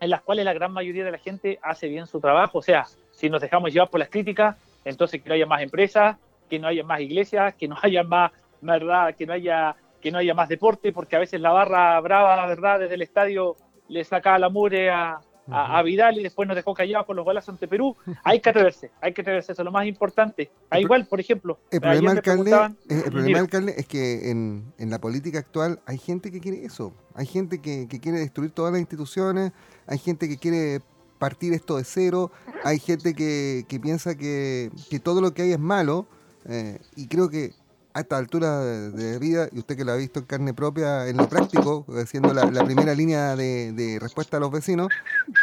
en 0.00 0.10
las 0.10 0.20
cuales 0.22 0.44
la 0.44 0.52
gran 0.52 0.72
mayoría 0.72 1.04
de 1.04 1.10
la 1.10 1.18
gente 1.18 1.58
hace 1.62 1.88
bien 1.88 2.06
su 2.06 2.20
trabajo. 2.20 2.58
O 2.58 2.62
sea, 2.62 2.86
si 3.10 3.28
nos 3.28 3.40
dejamos 3.40 3.72
llevar 3.72 3.90
por 3.90 3.98
las 3.98 4.08
críticas, 4.08 4.56
entonces 4.84 5.22
que 5.22 5.28
no 5.28 5.34
haya 5.34 5.46
más 5.46 5.62
empresas, 5.62 6.16
que 6.48 6.58
no 6.58 6.68
haya 6.68 6.84
más 6.84 7.00
iglesias, 7.00 7.54
que 7.54 7.68
no 7.68 7.76
haya 7.82 8.04
más, 8.04 8.32
verdad, 8.60 9.14
que 9.14 9.26
no 9.26 9.32
haya 9.32 9.76
que 10.00 10.12
no 10.12 10.18
haya 10.18 10.32
más 10.32 10.48
deporte, 10.48 10.92
porque 10.92 11.16
a 11.16 11.18
veces 11.18 11.40
la 11.40 11.50
barra 11.50 11.98
brava, 12.00 12.46
verdad, 12.46 12.78
desde 12.78 12.94
el 12.94 13.02
estadio 13.02 13.56
le 13.88 14.04
saca 14.04 14.38
la 14.38 14.48
mure 14.48 14.90
a, 14.90 15.20
a, 15.50 15.82
Vidal 15.82 16.18
y 16.18 16.22
después 16.22 16.46
nos 16.46 16.56
dejó 16.56 16.74
callados 16.74 17.06
con 17.06 17.16
los 17.16 17.24
golazos 17.24 17.50
ante 17.50 17.68
Perú. 17.68 17.96
Hay 18.24 18.40
que 18.40 18.50
atreverse, 18.50 18.90
hay 19.00 19.12
que 19.12 19.22
atreverse, 19.22 19.52
eso 19.52 19.62
es 19.62 19.64
lo 19.64 19.72
más 19.72 19.86
importante. 19.86 20.50
A 20.70 20.80
igual, 20.80 21.06
por 21.06 21.20
ejemplo, 21.20 21.58
el 21.70 21.80
problema, 21.80 22.12
alcalde, 22.12 22.52
el 22.88 23.02
problema 23.10 23.38
alcalde, 23.38 23.74
es 23.76 23.86
que 23.86 24.30
en, 24.30 24.72
en, 24.78 24.90
la 24.90 25.00
política 25.00 25.38
actual 25.38 25.80
hay 25.86 25.98
gente 25.98 26.30
que 26.30 26.40
quiere 26.40 26.64
eso. 26.64 26.92
Hay 27.14 27.26
gente 27.26 27.60
que, 27.60 27.88
que 27.88 28.00
quiere 28.00 28.18
destruir 28.18 28.50
todas 28.50 28.72
las 28.72 28.80
instituciones, 28.80 29.52
hay 29.86 29.98
gente 29.98 30.28
que 30.28 30.36
quiere 30.36 30.80
partir 31.18 31.52
esto 31.52 31.76
de 31.76 31.84
cero, 31.84 32.30
hay 32.64 32.78
gente 32.78 33.14
que, 33.14 33.64
que 33.68 33.80
piensa 33.80 34.16
que, 34.16 34.70
que, 34.88 35.00
todo 35.00 35.20
lo 35.20 35.32
que 35.32 35.42
hay 35.42 35.52
es 35.52 35.58
malo. 35.58 36.06
Eh, 36.48 36.78
y 36.96 37.08
creo 37.08 37.28
que 37.28 37.52
a 37.94 38.00
esta 38.00 38.16
altura 38.16 38.60
de, 38.60 39.18
vida, 39.18 39.48
y 39.52 39.58
usted 39.58 39.76
que 39.76 39.84
lo 39.84 39.92
ha 39.92 39.96
visto 39.96 40.20
en 40.20 40.26
carne 40.26 40.54
propia 40.54 41.08
en 41.08 41.16
lo 41.16 41.28
práctico, 41.28 41.86
siendo 42.06 42.32
la, 42.32 42.64
primera 42.64 42.94
línea 42.94 43.34
de, 43.34 43.98
respuesta 44.00 44.36
a 44.36 44.40
los 44.40 44.50
vecinos, 44.50 44.88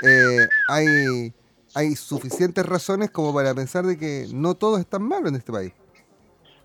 eh, 0.08 0.48
hay, 0.70 1.34
hay 1.74 1.96
suficientes 1.96 2.66
razones 2.66 3.12
como 3.12 3.34
para 3.34 3.54
pensar 3.54 3.86
de 3.86 3.98
que 3.98 4.28
no 4.34 4.56
todo 4.56 4.78
es 4.78 4.88
tan 4.88 5.04
malo 5.04 5.28
en 5.28 5.36
este 5.36 5.52
país. 5.52 5.74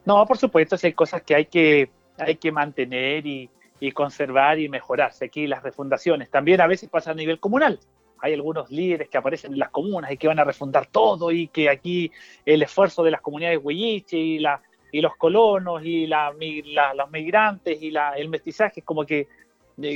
No, 0.05 0.25
por 0.27 0.39
supuesto, 0.39 0.77
hay 0.83 0.93
cosas 0.93 1.23
que 1.23 1.35
hay 1.35 1.47
que, 1.47 1.91
hay 2.19 2.37
que 2.37 2.53
mantener 2.53 3.27
y, 3.27 3.51
y 3.81 3.93
conservar 3.93 4.59
y 4.59 4.69
mejorarse. 4.69 5.27
Aquí 5.27 5.47
las 5.47 5.63
refundaciones 5.63 6.31
también 6.31 6.61
a 6.61 6.67
veces 6.67 6.89
pasa 6.89 7.11
a 7.11 7.15
nivel 7.15 7.41
comunal 7.41 7.81
hay 8.23 8.35
algunos 8.35 8.71
líderes 8.71 9.09
que 9.09 9.19
aparecen 9.19 9.55
en 9.55 9.59
las 9.59 9.71
comunas 9.71 10.13
y 10.13 10.17
que 10.17 10.29
van 10.29 10.39
a 10.39 10.45
refundar 10.45 10.87
todo 10.87 11.31
y 11.33 11.49
que 11.49 11.71
aquí 11.71 12.13
el 12.45 12.63
esfuerzo 12.63 13.03
de 13.03 13.11
las 13.11 13.21
comunidades 13.21 13.61
huilliche 13.63 14.19
y 14.19 14.39
la, 14.39 14.61
y 14.93 15.01
los 15.01 15.17
colonos 15.17 15.85
y 15.85 16.07
la, 16.07 16.33
los 16.33 17.11
migrantes 17.11 17.81
y 17.83 17.91
la, 17.91 18.13
el 18.15 18.29
mestizaje, 18.29 18.83
como 18.83 19.05
que, 19.05 19.29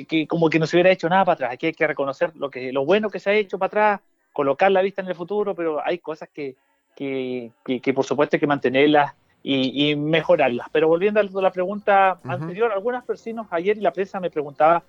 que, 0.08 0.26
como 0.26 0.48
que 0.48 0.58
no 0.58 0.66
se 0.66 0.76
hubiera 0.76 0.90
hecho 0.90 1.08
nada 1.08 1.24
para 1.24 1.34
atrás. 1.34 1.52
Aquí 1.52 1.66
hay 1.66 1.72
que 1.72 1.86
reconocer 1.86 2.32
lo, 2.36 2.50
que, 2.50 2.72
lo 2.72 2.84
bueno 2.84 3.10
que 3.10 3.20
se 3.20 3.30
ha 3.30 3.34
hecho 3.34 3.58
para 3.58 3.66
atrás, 3.66 4.00
colocar 4.32 4.70
la 4.70 4.82
vista 4.82 5.02
en 5.02 5.08
el 5.08 5.14
futuro, 5.14 5.54
pero 5.54 5.84
hay 5.84 5.98
cosas 5.98 6.28
que, 6.32 6.56
que, 6.94 7.52
que, 7.64 7.94
por 7.94 8.04
supuesto 8.04 8.36
hay 8.36 8.40
que 8.40 8.46
mantenerlas 8.46 9.14
y, 9.42 9.94
mejorarlas. 9.96 10.68
Pero 10.72 10.88
volviendo 10.88 11.20
a 11.20 11.24
la 11.24 11.52
pregunta 11.52 12.18
anterior, 12.24 12.72
algunas 12.72 13.04
personas 13.04 13.46
ayer 13.50 13.76
en 13.76 13.82
la 13.82 13.92
prensa 13.92 14.20
me 14.20 14.30
preguntaba, 14.30 14.82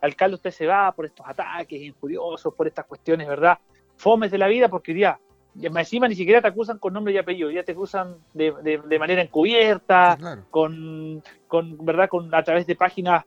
alcalde, 0.00 0.34
usted 0.34 0.50
se 0.50 0.66
va 0.66 0.90
por 0.92 1.06
estos 1.06 1.26
ataques 1.28 1.80
injuriosos, 1.80 2.54
por 2.54 2.66
estas 2.66 2.86
cuestiones, 2.86 3.28
¿verdad? 3.28 3.58
Fomes 3.96 4.30
de 4.30 4.38
la 4.38 4.48
vida, 4.48 4.68
porque 4.68 4.92
diría, 4.92 5.18
encima 5.62 6.08
ni 6.08 6.14
siquiera 6.14 6.40
te 6.40 6.48
acusan 6.48 6.78
con 6.78 6.92
nombre 6.92 7.12
y 7.12 7.18
apellido, 7.18 7.50
ya 7.50 7.62
te 7.62 7.72
acusan 7.72 8.16
de, 8.34 8.52
de, 8.62 8.98
manera 8.98 9.22
encubierta, 9.22 10.16
con, 10.50 11.22
con, 11.48 11.84
¿verdad? 11.84 12.08
Con, 12.08 12.34
a 12.34 12.42
través 12.42 12.66
de 12.66 12.76
páginas 12.76 13.24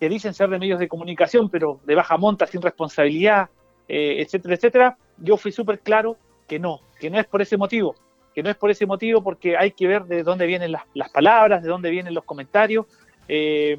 que 0.00 0.08
dicen 0.08 0.34
ser 0.34 0.50
de 0.50 0.58
medios 0.58 0.78
de 0.78 0.88
comunicación, 0.88 1.48
pero 1.48 1.80
de 1.84 1.94
baja 1.94 2.16
monta, 2.16 2.46
sin 2.46 2.62
responsabilidad, 2.62 3.48
eh, 3.88 4.16
etcétera, 4.20 4.54
etcétera. 4.54 4.98
Yo 5.18 5.36
fui 5.36 5.52
súper 5.52 5.80
claro 5.80 6.16
que 6.46 6.58
no, 6.58 6.80
que 7.00 7.10
no 7.10 7.18
es 7.18 7.26
por 7.26 7.42
ese 7.42 7.56
motivo, 7.56 7.94
que 8.34 8.42
no 8.42 8.50
es 8.50 8.56
por 8.56 8.70
ese 8.70 8.86
motivo 8.86 9.22
porque 9.22 9.56
hay 9.56 9.72
que 9.72 9.86
ver 9.86 10.04
de 10.04 10.22
dónde 10.22 10.46
vienen 10.46 10.72
las, 10.72 10.82
las 10.94 11.10
palabras, 11.10 11.62
de 11.62 11.68
dónde 11.68 11.90
vienen 11.90 12.14
los 12.14 12.24
comentarios, 12.24 12.86
eh, 13.28 13.76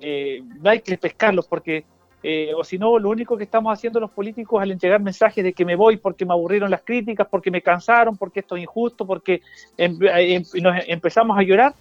eh, 0.00 0.42
no 0.60 0.70
hay 0.70 0.80
que 0.80 0.96
pescarlos 0.98 1.48
porque 1.48 1.84
eh, 2.26 2.54
o 2.56 2.64
si 2.64 2.78
no, 2.78 2.98
lo 2.98 3.10
único 3.10 3.36
que 3.36 3.44
estamos 3.44 3.70
haciendo 3.70 4.00
los 4.00 4.10
políticos 4.10 4.62
al 4.62 4.70
entregar 4.70 4.98
mensajes 4.98 5.44
de 5.44 5.52
que 5.52 5.62
me 5.62 5.76
voy 5.76 5.98
porque 5.98 6.24
me 6.24 6.32
aburrieron 6.32 6.70
las 6.70 6.80
críticas, 6.80 7.28
porque 7.30 7.50
me 7.50 7.60
cansaron, 7.60 8.16
porque 8.16 8.40
esto 8.40 8.56
es 8.56 8.62
injusto, 8.62 9.06
porque 9.06 9.42
em, 9.76 9.98
em, 10.00 10.42
nos 10.62 10.74
empezamos 10.86 11.36
a 11.36 11.42
llorar. 11.42 11.74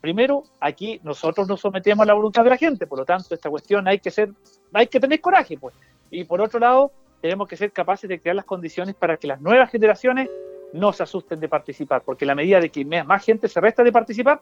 Primero, 0.00 0.44
aquí 0.60 1.00
nosotros 1.02 1.48
nos 1.48 1.60
sometemos 1.60 2.04
a 2.04 2.06
la 2.06 2.14
voluntad 2.14 2.44
de 2.44 2.50
la 2.50 2.56
gente, 2.56 2.86
por 2.86 3.00
lo 3.00 3.04
tanto, 3.04 3.34
esta 3.34 3.50
cuestión 3.50 3.88
hay 3.88 3.98
que 3.98 4.12
ser, 4.12 4.30
hay 4.72 4.86
que 4.86 5.00
tener 5.00 5.20
coraje, 5.20 5.58
pues. 5.58 5.74
Y 6.08 6.22
por 6.22 6.40
otro 6.40 6.60
lado, 6.60 6.92
tenemos 7.20 7.48
que 7.48 7.56
ser 7.56 7.72
capaces 7.72 8.08
de 8.08 8.20
crear 8.20 8.36
las 8.36 8.44
condiciones 8.44 8.94
para 8.94 9.16
que 9.16 9.26
las 9.26 9.40
nuevas 9.40 9.72
generaciones 9.72 10.30
no 10.72 10.92
se 10.92 11.02
asusten 11.02 11.40
de 11.40 11.48
participar, 11.48 12.02
porque 12.02 12.24
la 12.24 12.36
medida 12.36 12.60
de 12.60 12.68
que 12.68 12.84
más 12.84 13.24
gente 13.24 13.48
se 13.48 13.60
resta 13.60 13.82
de 13.82 13.90
participar, 13.90 14.40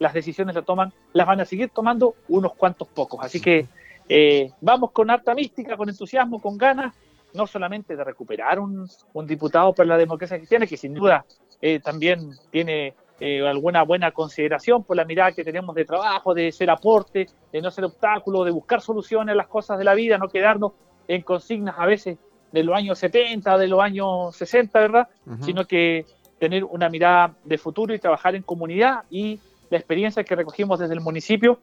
las 0.00 0.12
decisiones 0.12 0.56
las 0.56 0.64
toman, 0.64 0.92
las 1.12 1.28
van 1.28 1.40
a 1.40 1.44
seguir 1.44 1.70
tomando 1.70 2.16
unos 2.26 2.54
cuantos 2.54 2.88
pocos. 2.88 3.20
Así 3.22 3.40
que 3.40 3.68
eh, 4.08 4.50
vamos 4.60 4.90
con 4.92 5.10
harta 5.10 5.34
mística, 5.34 5.76
con 5.76 5.88
entusiasmo, 5.88 6.40
con 6.40 6.56
ganas, 6.56 6.94
no 7.34 7.46
solamente 7.46 7.96
de 7.96 8.04
recuperar 8.04 8.58
un, 8.58 8.88
diputado 9.26 9.72
por 9.72 9.86
la 9.86 9.96
democracia 9.96 10.36
cristiana, 10.36 10.66
que 10.66 10.76
sin 10.76 10.94
duda 10.94 11.24
eh, 11.60 11.80
también 11.80 12.30
tiene 12.50 12.94
eh, 13.20 13.46
alguna 13.46 13.84
buena 13.84 14.10
consideración 14.10 14.84
por 14.84 14.96
la 14.96 15.04
mirada 15.04 15.32
que 15.32 15.44
tenemos 15.44 15.74
de 15.74 15.84
trabajo, 15.84 16.34
de 16.34 16.52
ser 16.52 16.70
aporte, 16.70 17.28
de 17.52 17.62
no 17.62 17.70
ser 17.70 17.84
obstáculo, 17.84 18.44
de 18.44 18.50
buscar 18.50 18.80
soluciones 18.80 19.32
a 19.32 19.36
las 19.36 19.46
cosas 19.46 19.78
de 19.78 19.84
la 19.84 19.94
vida, 19.94 20.18
no 20.18 20.28
quedarnos 20.28 20.72
en 21.08 21.22
consignas 21.22 21.76
a 21.78 21.86
veces 21.86 22.18
de 22.50 22.62
los 22.62 22.76
años 22.76 22.98
70, 22.98 23.56
de 23.58 23.68
los 23.68 23.80
años 23.80 24.36
60, 24.36 24.78
¿verdad? 24.78 25.08
Sino 25.40 25.64
que 25.66 26.04
tener 26.38 26.64
una 26.64 26.88
mirada 26.90 27.34
de 27.44 27.56
futuro 27.56 27.94
y 27.94 27.98
trabajar 27.98 28.34
en 28.34 28.42
comunidad 28.42 29.04
y 29.08 29.38
la 29.70 29.78
experiencia 29.78 30.22
que 30.22 30.36
recogimos 30.36 30.78
desde 30.78 30.94
el 30.94 31.00
municipio 31.00 31.60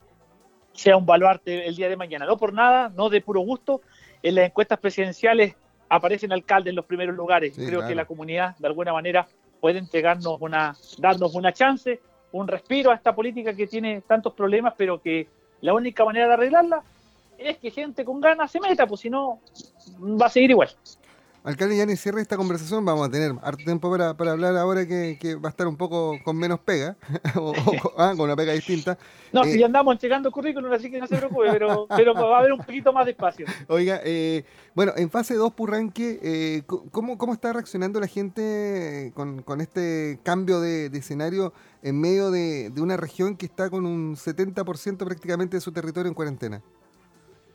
sea 0.80 0.96
un 0.96 1.06
baluarte 1.06 1.68
el 1.68 1.76
día 1.76 1.90
de 1.90 1.98
mañana. 1.98 2.26
No 2.26 2.38
por 2.38 2.54
nada, 2.54 2.90
no 2.96 3.10
de 3.10 3.22
puro 3.22 3.42
gusto. 3.42 3.82
En 4.24 4.36
las 4.36 4.46
encuestas 4.46 4.80
presidenciales 4.80 5.56
aparecen 5.90 6.32
alcaldes 6.32 6.72
en 6.72 6.76
los 6.76 6.86
primeros 6.86 7.16
lugares. 7.16 7.54
Creo 7.56 7.86
que 7.86 7.96
la 7.96 8.06
comunidad, 8.06 8.56
de 8.58 8.68
alguna 8.68 8.94
manera, 8.94 9.28
puede 9.60 9.80
entregarnos 9.80 10.38
una, 10.40 10.76
darnos 10.98 11.36
una 11.36 11.52
chance, 11.52 12.00
un 12.32 12.48
respiro 12.48 12.92
a 12.92 12.96
esta 12.96 13.14
política 13.14 13.54
que 13.54 13.68
tiene 13.68 14.02
tantos 14.02 14.34
problemas, 14.34 14.74
pero 14.78 15.02
que 15.02 15.28
la 15.62 15.74
única 15.74 16.06
manera 16.06 16.28
de 16.28 16.34
arreglarla 16.34 16.84
es 17.38 17.58
que 17.58 17.72
gente 17.72 18.06
con 18.06 18.22
ganas 18.22 18.52
se 18.52 18.60
meta, 18.60 18.88
pues 18.88 19.02
si 19.02 19.10
no, 19.10 19.40
va 20.00 20.28
a 20.28 20.30
seguir 20.30 20.52
igual. 20.52 20.70
Alcalde, 21.44 21.78
ya 21.78 21.86
ni 21.86 21.96
cierre 21.96 22.22
esta 22.22 22.36
conversación, 22.36 22.84
vamos 22.84 23.08
a 23.08 23.12
tener 23.12 23.32
harto 23.42 23.64
tiempo 23.64 23.90
para, 23.90 24.10
hablar 24.10 24.58
ahora 24.58 24.86
que, 24.86 25.38
va 25.44 25.48
a 25.48 25.52
estar 25.52 25.68
un 25.68 25.78
poco 25.78 26.18
con 26.24 26.38
menos 26.38 26.60
pega, 26.60 26.98
o, 27.36 27.54
ah, 27.98 28.14
con 28.16 28.26
una 28.26 28.36
pega 28.36 28.52
distinta. 28.52 28.98
No, 29.32 29.44
si 29.46 29.54
ya 29.54 29.62
eh, 29.62 29.66
andamos 29.66 29.98
llegando 30.00 30.32
currículum, 30.32 30.72
así 30.74 30.92
que 30.92 31.00
no 31.00 31.08
se 31.08 31.16
preocupe, 31.16 31.48
pero, 31.52 31.88
pero 31.96 32.14
va 32.14 32.38
a 32.38 32.40
haber 32.40 32.52
un 32.52 32.60
poquito 32.60 32.92
más 32.92 33.06
de 33.06 33.12
espacio. 33.12 33.46
Oiga, 33.68 34.02
eh, 34.04 34.44
bueno, 34.76 34.92
en 34.98 35.10
fase 35.10 35.36
2, 35.36 35.54
Purranque, 35.54 36.20
eh, 36.22 36.64
¿cómo, 36.92 37.18
¿cómo 37.18 37.34
está 37.34 37.54
reaccionando 37.54 38.00
la 38.02 38.08
gente 38.08 39.14
con, 39.16 39.42
con 39.42 39.62
este 39.62 40.20
cambio 40.24 40.60
de, 40.60 40.88
escenario 40.88 41.54
en 41.82 42.02
medio 42.02 42.32
de, 42.32 42.70
de 42.70 42.82
una 42.82 42.98
región 42.98 43.38
que 43.38 43.46
está 43.46 43.70
con 43.70 43.86
un 43.86 44.18
70% 44.18 44.98
prácticamente 44.98 45.56
de 45.56 45.62
su 45.62 45.72
territorio 45.72 46.10
en 46.10 46.16
cuarentena? 46.16 46.62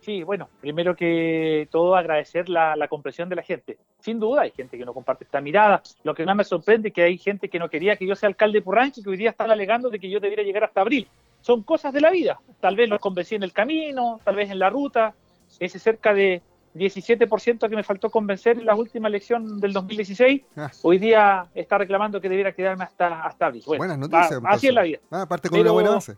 Sí, 0.04 0.23
bueno, 0.23 0.50
primero 0.61 0.94
que 0.94 1.66
todo 1.70 1.96
agradecer 1.96 2.50
la, 2.50 2.76
la, 2.76 2.88
comprensión 2.88 3.30
de 3.30 3.37
la 3.37 3.42
gente. 3.42 3.78
Sin 4.00 4.20
duda 4.20 4.42
hay 4.42 4.50
gente 4.50 4.76
que 4.76 4.84
no 4.84 4.92
comparte 4.92 5.25
esta 5.25 5.40
mirada. 5.40 5.82
Lo 6.02 6.14
que 6.14 6.26
más 6.26 6.37
me 6.37 6.44
sorprende 6.44 6.88
es 6.88 6.94
que 6.94 7.04
hay 7.04 7.16
gente 7.16 7.49
que 7.49 7.58
no 7.58 7.70
quería 7.70 7.96
que 7.96 8.06
yo 8.06 8.14
sea 8.14 8.28
alcalde 8.28 8.58
de 8.58 8.62
Purranque 8.62 9.00
y 9.00 9.02
que 9.02 9.08
hoy 9.08 9.16
día 9.16 9.30
están 9.30 9.50
alegando 9.50 9.88
de 9.88 9.99
que 9.99 10.11
yo 10.11 10.20
debiera 10.20 10.42
llegar 10.42 10.64
hasta 10.64 10.82
abril. 10.82 11.08
Son 11.40 11.62
cosas 11.62 11.94
de 11.94 12.02
la 12.02 12.11
vida. 12.11 12.38
Tal 12.61 12.76
vez 12.76 12.90
los 12.90 13.00
convencí 13.00 13.34
en 13.34 13.44
el 13.44 13.54
camino, 13.54 14.20
tal 14.23 14.37
vez 14.37 14.50
en 14.50 14.58
la 14.58 14.68
ruta. 14.68 15.14
Ese 15.58 15.78
cerca 15.78 16.12
de 16.12 16.42
17% 16.75 17.68
que 17.70 17.76
me 17.76 17.82
faltó 17.82 18.11
convencer 18.11 18.58
en 18.58 18.66
la 18.66 18.75
última 18.75 19.08
elección 19.08 19.58
del 19.58 19.73
2016, 19.73 20.42
ah. 20.56 20.70
hoy 20.82 20.99
día 20.99 21.46
está 21.54 21.78
reclamando 21.78 22.20
que 22.20 22.28
debiera 22.28 22.52
quedarme 22.52 22.84
hasta, 22.84 23.23
hasta 23.23 23.46
abril. 23.46 23.62
Buenas 23.66 23.96
noticias. 23.96 24.38
así 24.44 24.68
es 24.68 24.75
la 24.75 24.82
vida. 24.82 24.99
Ah, 25.11 25.23
aparte 25.23 25.49
con 25.49 25.61
una 25.61 25.70
buena 25.70 25.90
base 25.92 26.16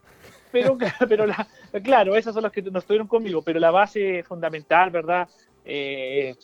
pero, 0.57 0.79
pero 1.09 1.27
la, 1.27 1.47
claro, 1.83 2.17
esas 2.17 2.35
son 2.35 2.43
las 2.43 2.53
que 2.53 2.63
no 2.63 2.79
estuvieron 2.79 3.07
conmigo, 3.07 3.43
pero 3.43 3.61
la 3.61 3.71
base 3.71 4.23
fundamental, 4.23 4.91
¿verdad? 4.91 5.29
Eh, 5.65 6.35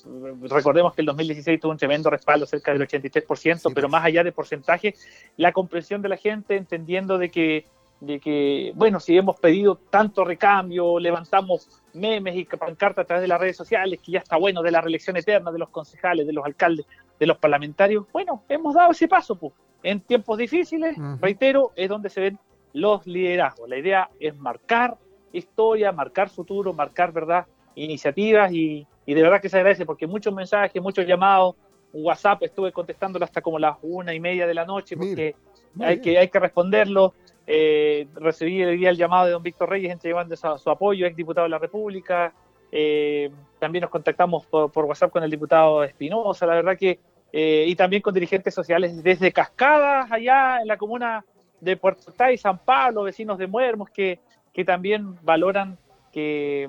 recordemos 0.42 0.94
que 0.94 1.02
el 1.02 1.06
2016 1.06 1.60
tuvo 1.60 1.72
un 1.72 1.78
tremendo 1.78 2.10
respaldo, 2.10 2.44
cerca 2.44 2.72
del 2.72 2.86
83%, 2.86 3.72
pero 3.74 3.88
más 3.88 4.04
allá 4.04 4.24
de 4.24 4.32
porcentaje, 4.32 4.94
la 5.36 5.52
comprensión 5.52 6.02
de 6.02 6.08
la 6.08 6.16
gente, 6.16 6.56
entendiendo 6.56 7.18
de 7.18 7.30
que, 7.30 7.66
de 8.00 8.18
que, 8.18 8.72
bueno, 8.74 8.98
si 8.98 9.16
hemos 9.16 9.38
pedido 9.38 9.76
tanto 9.76 10.24
recambio, 10.24 10.98
levantamos 10.98 11.82
memes 11.94 12.34
y 12.34 12.44
pancartas 12.44 13.04
a 13.04 13.06
través 13.06 13.22
de 13.22 13.28
las 13.28 13.40
redes 13.40 13.56
sociales, 13.56 14.00
que 14.04 14.12
ya 14.12 14.18
está 14.18 14.36
bueno 14.36 14.60
de 14.60 14.72
la 14.72 14.80
reelección 14.80 15.16
eterna 15.16 15.52
de 15.52 15.58
los 15.58 15.68
concejales, 15.68 16.26
de 16.26 16.32
los 16.32 16.44
alcaldes, 16.44 16.84
de 17.18 17.26
los 17.26 17.38
parlamentarios, 17.38 18.04
bueno, 18.12 18.42
hemos 18.48 18.74
dado 18.74 18.90
ese 18.90 19.08
paso, 19.08 19.36
pues. 19.36 19.54
En 19.84 20.00
tiempos 20.00 20.38
difíciles, 20.38 20.96
reitero, 21.20 21.72
es 21.74 21.88
donde 21.88 22.08
se 22.08 22.20
ven 22.20 22.38
los 22.72 23.06
liderazgos. 23.06 23.68
La 23.68 23.78
idea 23.78 24.10
es 24.20 24.36
marcar 24.36 24.96
historia, 25.32 25.92
marcar 25.92 26.28
futuro, 26.28 26.72
marcar, 26.72 27.12
¿verdad?, 27.12 27.46
iniciativas 27.74 28.52
y, 28.52 28.86
y 29.06 29.14
de 29.14 29.22
verdad 29.22 29.40
que 29.40 29.48
se 29.48 29.56
agradece 29.56 29.86
porque 29.86 30.06
muchos 30.06 30.34
mensajes, 30.34 30.82
muchos 30.82 31.06
llamados, 31.06 31.56
WhatsApp 31.92 32.42
estuve 32.42 32.72
contestándolo 32.72 33.24
hasta 33.24 33.40
como 33.40 33.58
las 33.58 33.76
una 33.82 34.14
y 34.14 34.20
media 34.20 34.46
de 34.46 34.54
la 34.54 34.64
noche 34.64 34.96
porque 34.96 35.34
hay 35.80 36.00
que, 36.00 36.18
hay 36.18 36.28
que 36.28 36.38
responderlo. 36.38 37.14
Eh, 37.46 38.06
recibí 38.14 38.62
el 38.62 38.78
día 38.78 38.90
el 38.90 38.96
llamado 38.96 39.26
de 39.26 39.32
don 39.32 39.42
Víctor 39.42 39.68
Reyes, 39.68 39.90
gente 39.90 40.08
llevando 40.08 40.36
su, 40.36 40.70
apoyo, 40.70 41.06
ex 41.06 41.16
diputado 41.16 41.44
de 41.44 41.50
la 41.50 41.58
República. 41.58 42.32
Eh, 42.70 43.30
también 43.58 43.82
nos 43.82 43.90
contactamos 43.90 44.46
por, 44.46 44.70
WhatsApp 44.74 45.10
con 45.10 45.22
el 45.22 45.30
diputado 45.30 45.84
Espinosa, 45.84 46.46
la 46.46 46.54
verdad 46.54 46.76
que, 46.78 46.98
eh, 47.32 47.64
y 47.66 47.74
también 47.76 48.00
con 48.00 48.14
dirigentes 48.14 48.54
sociales 48.54 49.02
desde 49.02 49.32
Cascadas, 49.32 50.10
allá 50.10 50.60
en 50.60 50.68
la 50.68 50.76
comuna 50.76 51.24
de 51.62 51.76
Puerto 51.76 52.12
y 52.32 52.36
San 52.36 52.58
Pablo, 52.58 53.04
vecinos 53.04 53.38
de 53.38 53.46
Muermos, 53.46 53.88
que, 53.90 54.18
que 54.52 54.64
también 54.64 55.14
valoran 55.22 55.78
que, 56.12 56.68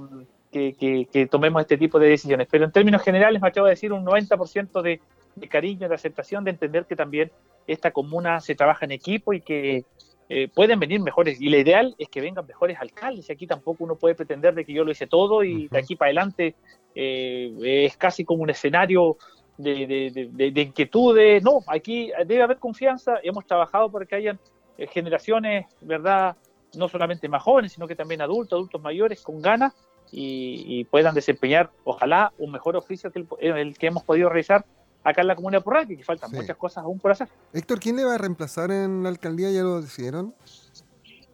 que, 0.52 1.28
tomemos 1.30 1.62
este 1.62 1.78
tipo 1.78 1.98
de 2.00 2.10
decisiones. 2.10 2.48
Pero 2.50 2.66
en 2.66 2.72
términos 2.72 3.02
generales 3.02 3.42
me 3.42 3.48
acabo 3.48 3.66
de 3.66 3.72
decir 3.72 3.92
un 3.92 4.06
90% 4.06 4.82
de, 4.84 5.02
de, 5.36 5.48
cariño, 5.48 5.90
de 5.90 5.96
aceptación, 5.96 6.44
de 6.44 6.52
entender 6.52 6.86
que 6.86 6.96
también 6.96 7.32
esta 7.66 7.90
comuna 7.90 8.40
se 8.40 8.54
trabaja 8.54 8.86
en 8.86 8.92
equipo 8.92 9.34
y 9.34 9.42
que 9.42 9.84
eh, 10.30 10.48
pueden 10.54 10.80
venir 10.80 11.02
mejores. 11.02 11.42
Y 11.42 11.50
lo 11.50 11.58
ideal 11.58 11.96
es 11.98 12.08
que 12.08 12.22
vengan 12.22 12.46
mejores 12.46 12.78
alcaldes. 12.80 13.28
Y 13.30 13.34
aquí 13.34 13.48
tampoco 13.48 13.84
uno 13.84 13.96
puede 13.96 14.14
pretender 14.14 14.54
de 14.54 14.64
que 14.64 14.74
yo 14.74 14.84
lo 14.84 14.92
hice 14.92 15.08
todo 15.08 15.44
y 15.44 15.70
de 15.70 15.80
aquí 15.80 15.96
para 15.96 16.10
adelante 16.10 16.54
eh, 16.94 17.52
es 17.88 17.98
casi 17.98 18.24
como 18.24 18.44
un 18.44 18.52
escenario 18.52 19.18
de, 19.58 20.30
de, 20.32 20.62
inquietudes. 20.62 21.42
No, 21.42 21.62
aquí 21.66 22.12
debe 22.28 22.44
haber 22.44 22.60
confianza. 22.60 23.16
Hemos 23.24 23.48
trabajado 23.48 23.92
para 23.92 24.06
que 24.06 24.16
hayan 24.16 24.40
eh, 24.84 24.88
generaciones, 24.88 25.66
¿verdad? 25.82 26.36
No 26.76 26.90
solamente 26.90 27.28
más 27.30 27.44
jóvenes, 27.44 27.74
sino 27.74 27.88
que 27.88 27.96
también 27.96 28.22
adultos, 28.22 28.58
adultos 28.58 28.82
mayores, 28.82 29.22
con 29.22 29.42
ganas 29.42 29.74
y, 30.12 30.84
puedan 30.86 31.16
desempeñar, 31.16 31.72
ojalá, 31.84 32.34
un 32.38 32.52
mejor 32.52 32.76
oficio 32.76 33.12
que 33.12 33.26
el, 33.40 33.78
que 33.78 33.88
hemos 33.88 34.04
podido 34.04 34.30
realizar 34.30 34.64
acá 35.04 35.22
en 35.22 35.28
la 35.28 35.36
comuna 35.36 35.58
de 35.58 35.64
Purranque, 35.64 35.98
que 35.98 36.04
faltan 36.04 36.32
muchas 36.32 36.56
cosas 36.56 36.84
aún 36.84 37.00
por 37.00 37.12
hacer. 37.12 37.28
Héctor, 37.52 37.80
¿quién 37.80 37.96
le 37.96 38.06
va 38.06 38.16
a 38.16 38.18
reemplazar 38.18 38.72
en 38.72 39.04
la 39.04 39.10
alcaldía? 39.10 39.50
¿Ya 39.52 39.64
lo 39.64 39.82
decidieron? 39.82 40.36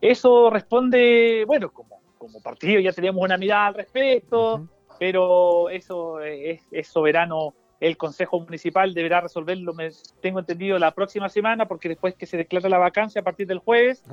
Eso 0.01 0.50
responde, 0.50 1.44
bueno, 1.46 1.72
como, 1.72 2.01
como 2.18 2.41
partido 2.41 2.79
ya 2.79 2.94
teníamos 2.94 3.22
una 3.22 3.38
mirada 3.38 3.68
al 3.68 3.74
respecto, 3.75 4.68
pero 4.98 5.70
eso 5.70 6.22
es, 6.22 6.62
es, 6.72 6.88
soberano 6.88 7.53
el 7.80 7.98
Consejo 7.98 8.40
Municipal 8.40 8.94
deberá 8.94 9.22
resolverlo, 9.22 9.74
me 9.74 9.90
tengo 10.22 10.40
entendido, 10.40 10.78
la 10.80 10.92
próxima 10.92 11.30
semana, 11.30 11.68
porque 11.68 11.88
después 11.88 12.14
que 12.16 12.26
se 12.26 12.36
declara 12.36 12.68
la 12.68 12.78
vacancia 12.78 13.22
a 13.22 13.24
partir 13.24 13.48
del 13.48 13.60
jueves, 13.60 14.04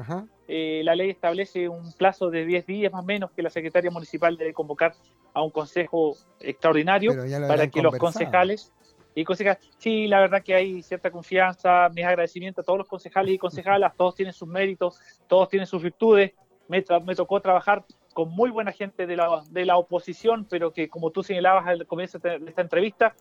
eh, 0.46 0.82
la 0.84 0.94
ley 0.94 1.10
establece 1.10 1.68
un 1.68 1.92
plazo 1.92 2.30
de 2.30 2.46
10 2.46 2.66
días 2.66 2.92
más 2.92 3.02
o 3.02 3.06
menos 3.06 3.32
que 3.32 3.42
la 3.42 3.50
Secretaria 3.50 3.90
Municipal 3.90 4.36
debe 4.36 4.52
convocar 4.52 4.94
a 5.34 5.42
un 5.42 5.50
Consejo 5.50 6.16
extraordinario 6.40 7.12
para 7.48 7.66
que 7.68 7.82
los 7.82 7.96
concejales 7.96 8.72
y 9.16 9.24
concejales, 9.24 9.66
sí, 9.78 10.06
la 10.06 10.20
verdad 10.20 10.42
que 10.42 10.54
hay 10.54 10.82
cierta 10.82 11.10
confianza, 11.10 11.88
mis 11.88 12.04
agradecimientos 12.04 12.62
a 12.62 12.66
todos 12.66 12.80
los 12.80 12.88
concejales 12.88 13.34
y 13.34 13.38
concejalas, 13.38 13.96
todos 13.96 14.14
tienen 14.14 14.34
sus 14.34 14.46
méritos, 14.46 15.00
todos 15.26 15.48
tienen 15.48 15.66
sus 15.66 15.82
virtudes, 15.82 16.32
me, 16.68 16.84
me 17.04 17.14
tocó 17.14 17.40
trabajar 17.40 17.84
con 18.12 18.30
muy 18.30 18.50
buena 18.50 18.72
gente 18.72 19.06
de 19.06 19.16
la, 19.16 19.42
de 19.50 19.64
la 19.64 19.78
oposición, 19.78 20.46
pero 20.48 20.72
que 20.72 20.88
como 20.88 21.10
tú 21.10 21.22
señalabas 21.22 21.66
al 21.66 21.86
comienzo 21.86 22.18
de 22.18 22.42
esta 22.46 22.60
entrevista, 22.62 23.14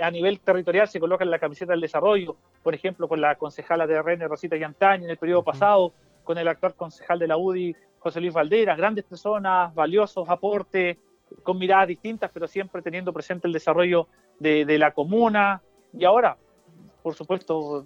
a 0.00 0.10
nivel 0.10 0.40
territorial 0.40 0.88
se 0.88 1.00
coloca 1.00 1.24
en 1.24 1.30
la 1.30 1.38
camiseta 1.38 1.72
del 1.72 1.80
desarrollo, 1.80 2.36
por 2.62 2.74
ejemplo, 2.74 3.08
con 3.08 3.20
la 3.20 3.36
concejala 3.36 3.86
de 3.86 4.00
RN 4.00 4.28
Rosita 4.28 4.56
Yantaña 4.56 5.04
en 5.04 5.10
el 5.10 5.16
periodo 5.16 5.42
pasado, 5.42 5.92
con 6.24 6.36
el 6.38 6.48
actual 6.48 6.74
concejal 6.74 7.18
de 7.18 7.28
la 7.28 7.36
UDI, 7.36 7.74
José 7.98 8.20
Luis 8.20 8.32
Valdera, 8.32 8.76
grandes 8.76 9.04
personas, 9.04 9.74
valiosos 9.74 10.28
aportes, 10.28 10.98
con 11.42 11.58
miradas 11.58 11.88
distintas, 11.88 12.30
pero 12.32 12.46
siempre 12.46 12.82
teniendo 12.82 13.12
presente 13.12 13.46
el 13.46 13.52
desarrollo 13.52 14.08
de, 14.38 14.78
la 14.78 14.92
comuna. 14.92 15.62
Y 15.92 16.04
ahora, 16.04 16.36
por 17.02 17.14
supuesto, 17.14 17.84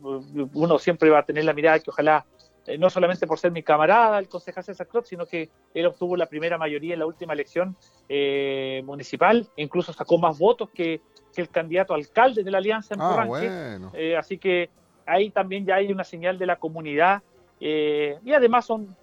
uno 0.55 0.79
siempre 0.79 1.11
va 1.11 1.21
a 1.21 1.23
tener 1.25 1.45
la 1.45 1.53
mirada 1.53 1.79
que 1.79 1.91
ojalá, 1.91 2.25
eh, 2.67 2.79
no 2.79 2.91
solamente 2.91 3.27
por 3.27 3.39
ser 3.39 3.53
mi 3.53 3.63
camarada, 3.63 4.19
el 4.19 4.29
concejal 4.29 4.65
César 4.65 4.87
Crot, 4.87 5.07
sino 5.07 5.27
que 5.27 5.51
él 5.75 5.87
obtuvo 5.87 6.17
la 6.17 6.27
primera 6.27 6.59
mayoría 6.59 6.95
en 6.95 7.01
la 7.01 7.07
última 7.07 7.33
elección 7.33 7.77
eh, 8.09 8.83
municipal, 8.85 9.49
incluso 9.57 9.93
sacó 9.93 10.19
más 10.19 10.39
votos 10.39 10.71
que, 10.71 11.01
que 11.33 11.41
el 11.41 11.49
candidato 11.49 11.95
alcalde 11.95 12.45
de 12.45 12.51
la 12.51 12.59
alianza 12.59 12.95
en 12.95 13.01
ah, 13.01 13.91
eh, 13.95 14.17
así 14.17 14.39
que 14.39 14.71
ahí 15.07 15.31
también 15.31 15.67
ya 15.67 15.77
hay 15.77 15.91
una 15.91 16.05
señal 16.05 16.39
de 16.39 16.47
la 16.47 16.57
comunidad. 16.57 17.23
Eh, 17.61 18.19
y 18.25 18.33
además 18.33 18.67
son 18.67 18.95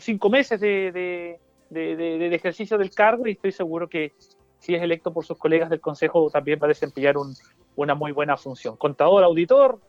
cinco 0.00 0.28
meses 0.28 0.60
de, 0.60 1.38
ejercicio 1.70 2.78
del 2.78 2.90
cargo 2.90 3.26
y 3.26 3.32
estoy 3.32 3.52
seguro 3.52 3.88
que 3.88 4.12
si 4.58 4.74
es 4.74 4.82
electo 4.82 5.12
por 5.12 5.24
sus 5.24 5.38
colegas 5.38 5.70
del 5.70 5.80
Consejo 5.80 6.30
también 6.30 6.58
va 6.60 6.66
a 6.66 6.68
desempeñar 6.68 7.16
una 7.74 7.94
muy 7.94 8.12
buena 8.12 8.36
función. 8.36 8.76
Contador, 8.76 9.24
auditor, 9.24 9.80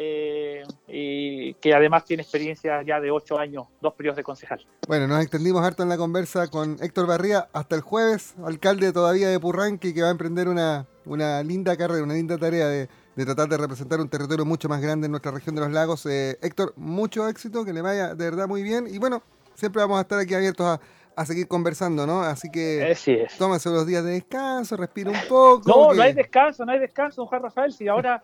eh, 0.00 0.62
y 0.86 1.54
que 1.54 1.74
además 1.74 2.04
tiene 2.04 2.22
experiencia 2.22 2.82
ya 2.82 3.00
de 3.00 3.10
ocho 3.10 3.36
años, 3.36 3.66
dos 3.80 3.94
periodos 3.94 4.16
de 4.16 4.22
concejal. 4.22 4.64
Bueno, 4.86 5.08
nos 5.08 5.20
extendimos 5.20 5.64
harto 5.64 5.82
en 5.82 5.88
la 5.88 5.96
conversa 5.96 6.46
con 6.46 6.76
Héctor 6.80 7.08
Barría 7.08 7.48
hasta 7.52 7.74
el 7.74 7.82
jueves, 7.82 8.36
alcalde 8.44 8.92
todavía 8.92 9.28
de 9.28 9.40
Purranque, 9.40 9.92
que 9.92 10.02
va 10.02 10.06
a 10.08 10.12
emprender 10.12 10.46
una, 10.46 10.86
una 11.04 11.42
linda 11.42 11.76
carrera, 11.76 12.04
una 12.04 12.14
linda 12.14 12.38
tarea 12.38 12.68
de, 12.68 12.88
tratar 13.16 13.48
de 13.48 13.56
representar 13.56 13.98
un 13.98 14.08
territorio 14.08 14.44
mucho 14.44 14.68
más 14.68 14.80
grande 14.80 15.06
en 15.06 15.10
nuestra 15.10 15.32
región 15.32 15.56
de 15.56 15.62
los 15.62 15.72
lagos. 15.72 16.06
Eh, 16.06 16.38
Héctor, 16.42 16.74
mucho 16.76 17.28
éxito, 17.28 17.64
que 17.64 17.72
le 17.72 17.82
vaya 17.82 18.14
de 18.14 18.24
verdad 18.24 18.46
muy 18.46 18.62
bien 18.62 18.86
y 18.86 18.98
bueno, 18.98 19.24
siempre 19.56 19.82
vamos 19.82 19.98
a 19.98 20.02
estar 20.02 20.20
aquí 20.20 20.34
abiertos 20.34 20.78
a, 21.16 21.26
seguir 21.26 21.48
conversando, 21.48 22.06
¿no? 22.06 22.20
Así 22.20 22.48
que 22.48 22.96
tómese 23.36 23.68
los 23.70 23.84
días 23.84 24.04
de 24.04 24.12
descanso, 24.12 24.76
respira 24.76 25.10
un 25.10 25.28
poco. 25.28 25.62
No, 25.66 25.92
no 25.92 26.00
hay 26.00 26.12
descanso, 26.12 26.64
no 26.64 26.70
hay 26.70 26.78
descanso, 26.78 27.26
Juan 27.26 27.42
Rafael, 27.42 27.72
si 27.72 27.88
ahora 27.88 28.22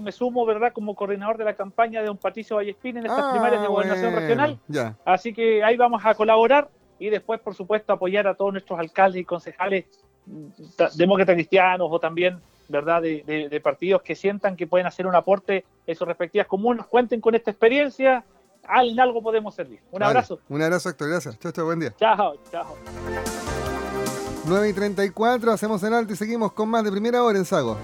me 0.00 0.12
sumo, 0.12 0.44
¿verdad?, 0.44 0.72
como 0.72 0.94
coordinador 0.94 1.38
de 1.38 1.44
la 1.44 1.54
campaña 1.54 2.00
de 2.00 2.06
don 2.06 2.16
Patricio 2.16 2.56
Vallespín 2.56 2.96
en 2.96 3.06
estas 3.06 3.24
ah, 3.24 3.30
primarias 3.32 3.62
de 3.62 3.68
gobernación 3.68 4.14
regional. 4.14 4.58
Así 5.04 5.32
que 5.32 5.62
ahí 5.62 5.76
vamos 5.76 6.04
a 6.04 6.14
colaborar 6.14 6.68
y 6.98 7.10
después, 7.10 7.40
por 7.40 7.54
supuesto, 7.54 7.92
apoyar 7.92 8.26
a 8.26 8.34
todos 8.34 8.52
nuestros 8.52 8.78
alcaldes 8.78 9.22
y 9.22 9.24
concejales 9.24 9.86
mm, 10.26 10.46
demócratas 10.96 11.34
cristianos 11.34 11.88
o 11.90 12.00
también, 12.00 12.40
¿verdad?, 12.68 13.00
de, 13.00 13.60
partidos 13.62 14.02
que 14.02 14.14
sientan 14.14 14.56
que 14.56 14.66
pueden 14.66 14.86
hacer 14.86 15.06
un 15.06 15.14
aporte 15.14 15.64
en 15.86 15.94
sus 15.94 16.06
respectivas 16.06 16.48
comunas. 16.48 16.86
Cuenten 16.86 17.20
con 17.20 17.34
esta 17.34 17.50
experiencia. 17.50 18.24
En 18.68 18.98
algo 18.98 19.22
podemos 19.22 19.54
servir. 19.54 19.80
Un 19.92 20.02
abrazo. 20.02 20.40
Un 20.48 20.60
abrazo, 20.60 20.88
Héctor. 20.88 21.08
Gracias. 21.10 21.38
Chao, 21.38 21.52
chao. 21.52 21.64
Buen 21.66 21.78
día. 21.78 21.94
Chao, 21.96 22.34
chao. 22.50 22.74
9 24.48 24.68
y 24.68 24.72
34, 24.72 25.52
hacemos 25.52 25.82
el 25.82 25.92
alto 25.92 26.12
y 26.12 26.16
seguimos 26.16 26.52
con 26.52 26.68
más 26.68 26.84
de 26.84 26.90
primera 26.90 27.22
hora 27.22 27.38
en 27.38 27.44
Sago. 27.44 27.76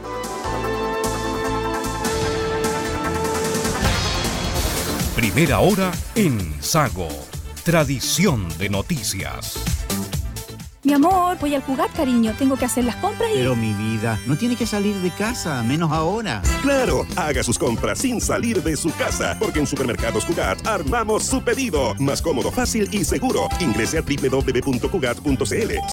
Primera 5.23 5.61
hora 5.61 5.93
en 6.17 6.61
Sago. 6.61 7.07
Tradición 7.63 8.49
de 8.59 8.69
noticias. 8.69 9.57
Mi 10.83 10.95
amor, 10.95 11.39
voy 11.39 11.55
al 11.55 11.63
jugar, 11.63 11.91
cariño. 11.91 12.35
Tengo 12.37 12.57
que 12.57 12.65
hacer 12.65 12.85
las 12.85 12.97
compras 12.97 13.31
y... 13.33 13.37
Pero 13.37 13.55
mi 13.55 13.73
vida, 13.73 14.19
no 14.27 14.37
tiene 14.37 14.57
que 14.57 14.67
salir 14.67 14.97
de 14.97 15.11
casa, 15.13 15.63
menos 15.63 15.93
ahora. 15.93 16.43
Claro, 16.61 17.07
haga 17.15 17.45
sus 17.45 17.57
compras 17.57 18.01
sin 18.01 18.21
salir 18.21 18.61
de 18.65 18.77
su 18.77 18.93
casa, 18.97 19.37
porque 19.39 19.61
en 19.61 19.69
Supermercados 19.69 20.25
Cugat 20.25 20.67
armamos 20.67 21.23
su 21.23 21.41
pedido. 21.41 21.95
Más 22.01 22.21
cómodo, 22.21 22.51
fácil 22.51 22.89
y 22.91 23.05
seguro. 23.05 23.47
Ingrese 23.61 23.99
a 23.99 24.03
www.cugat.cl. 24.03 25.73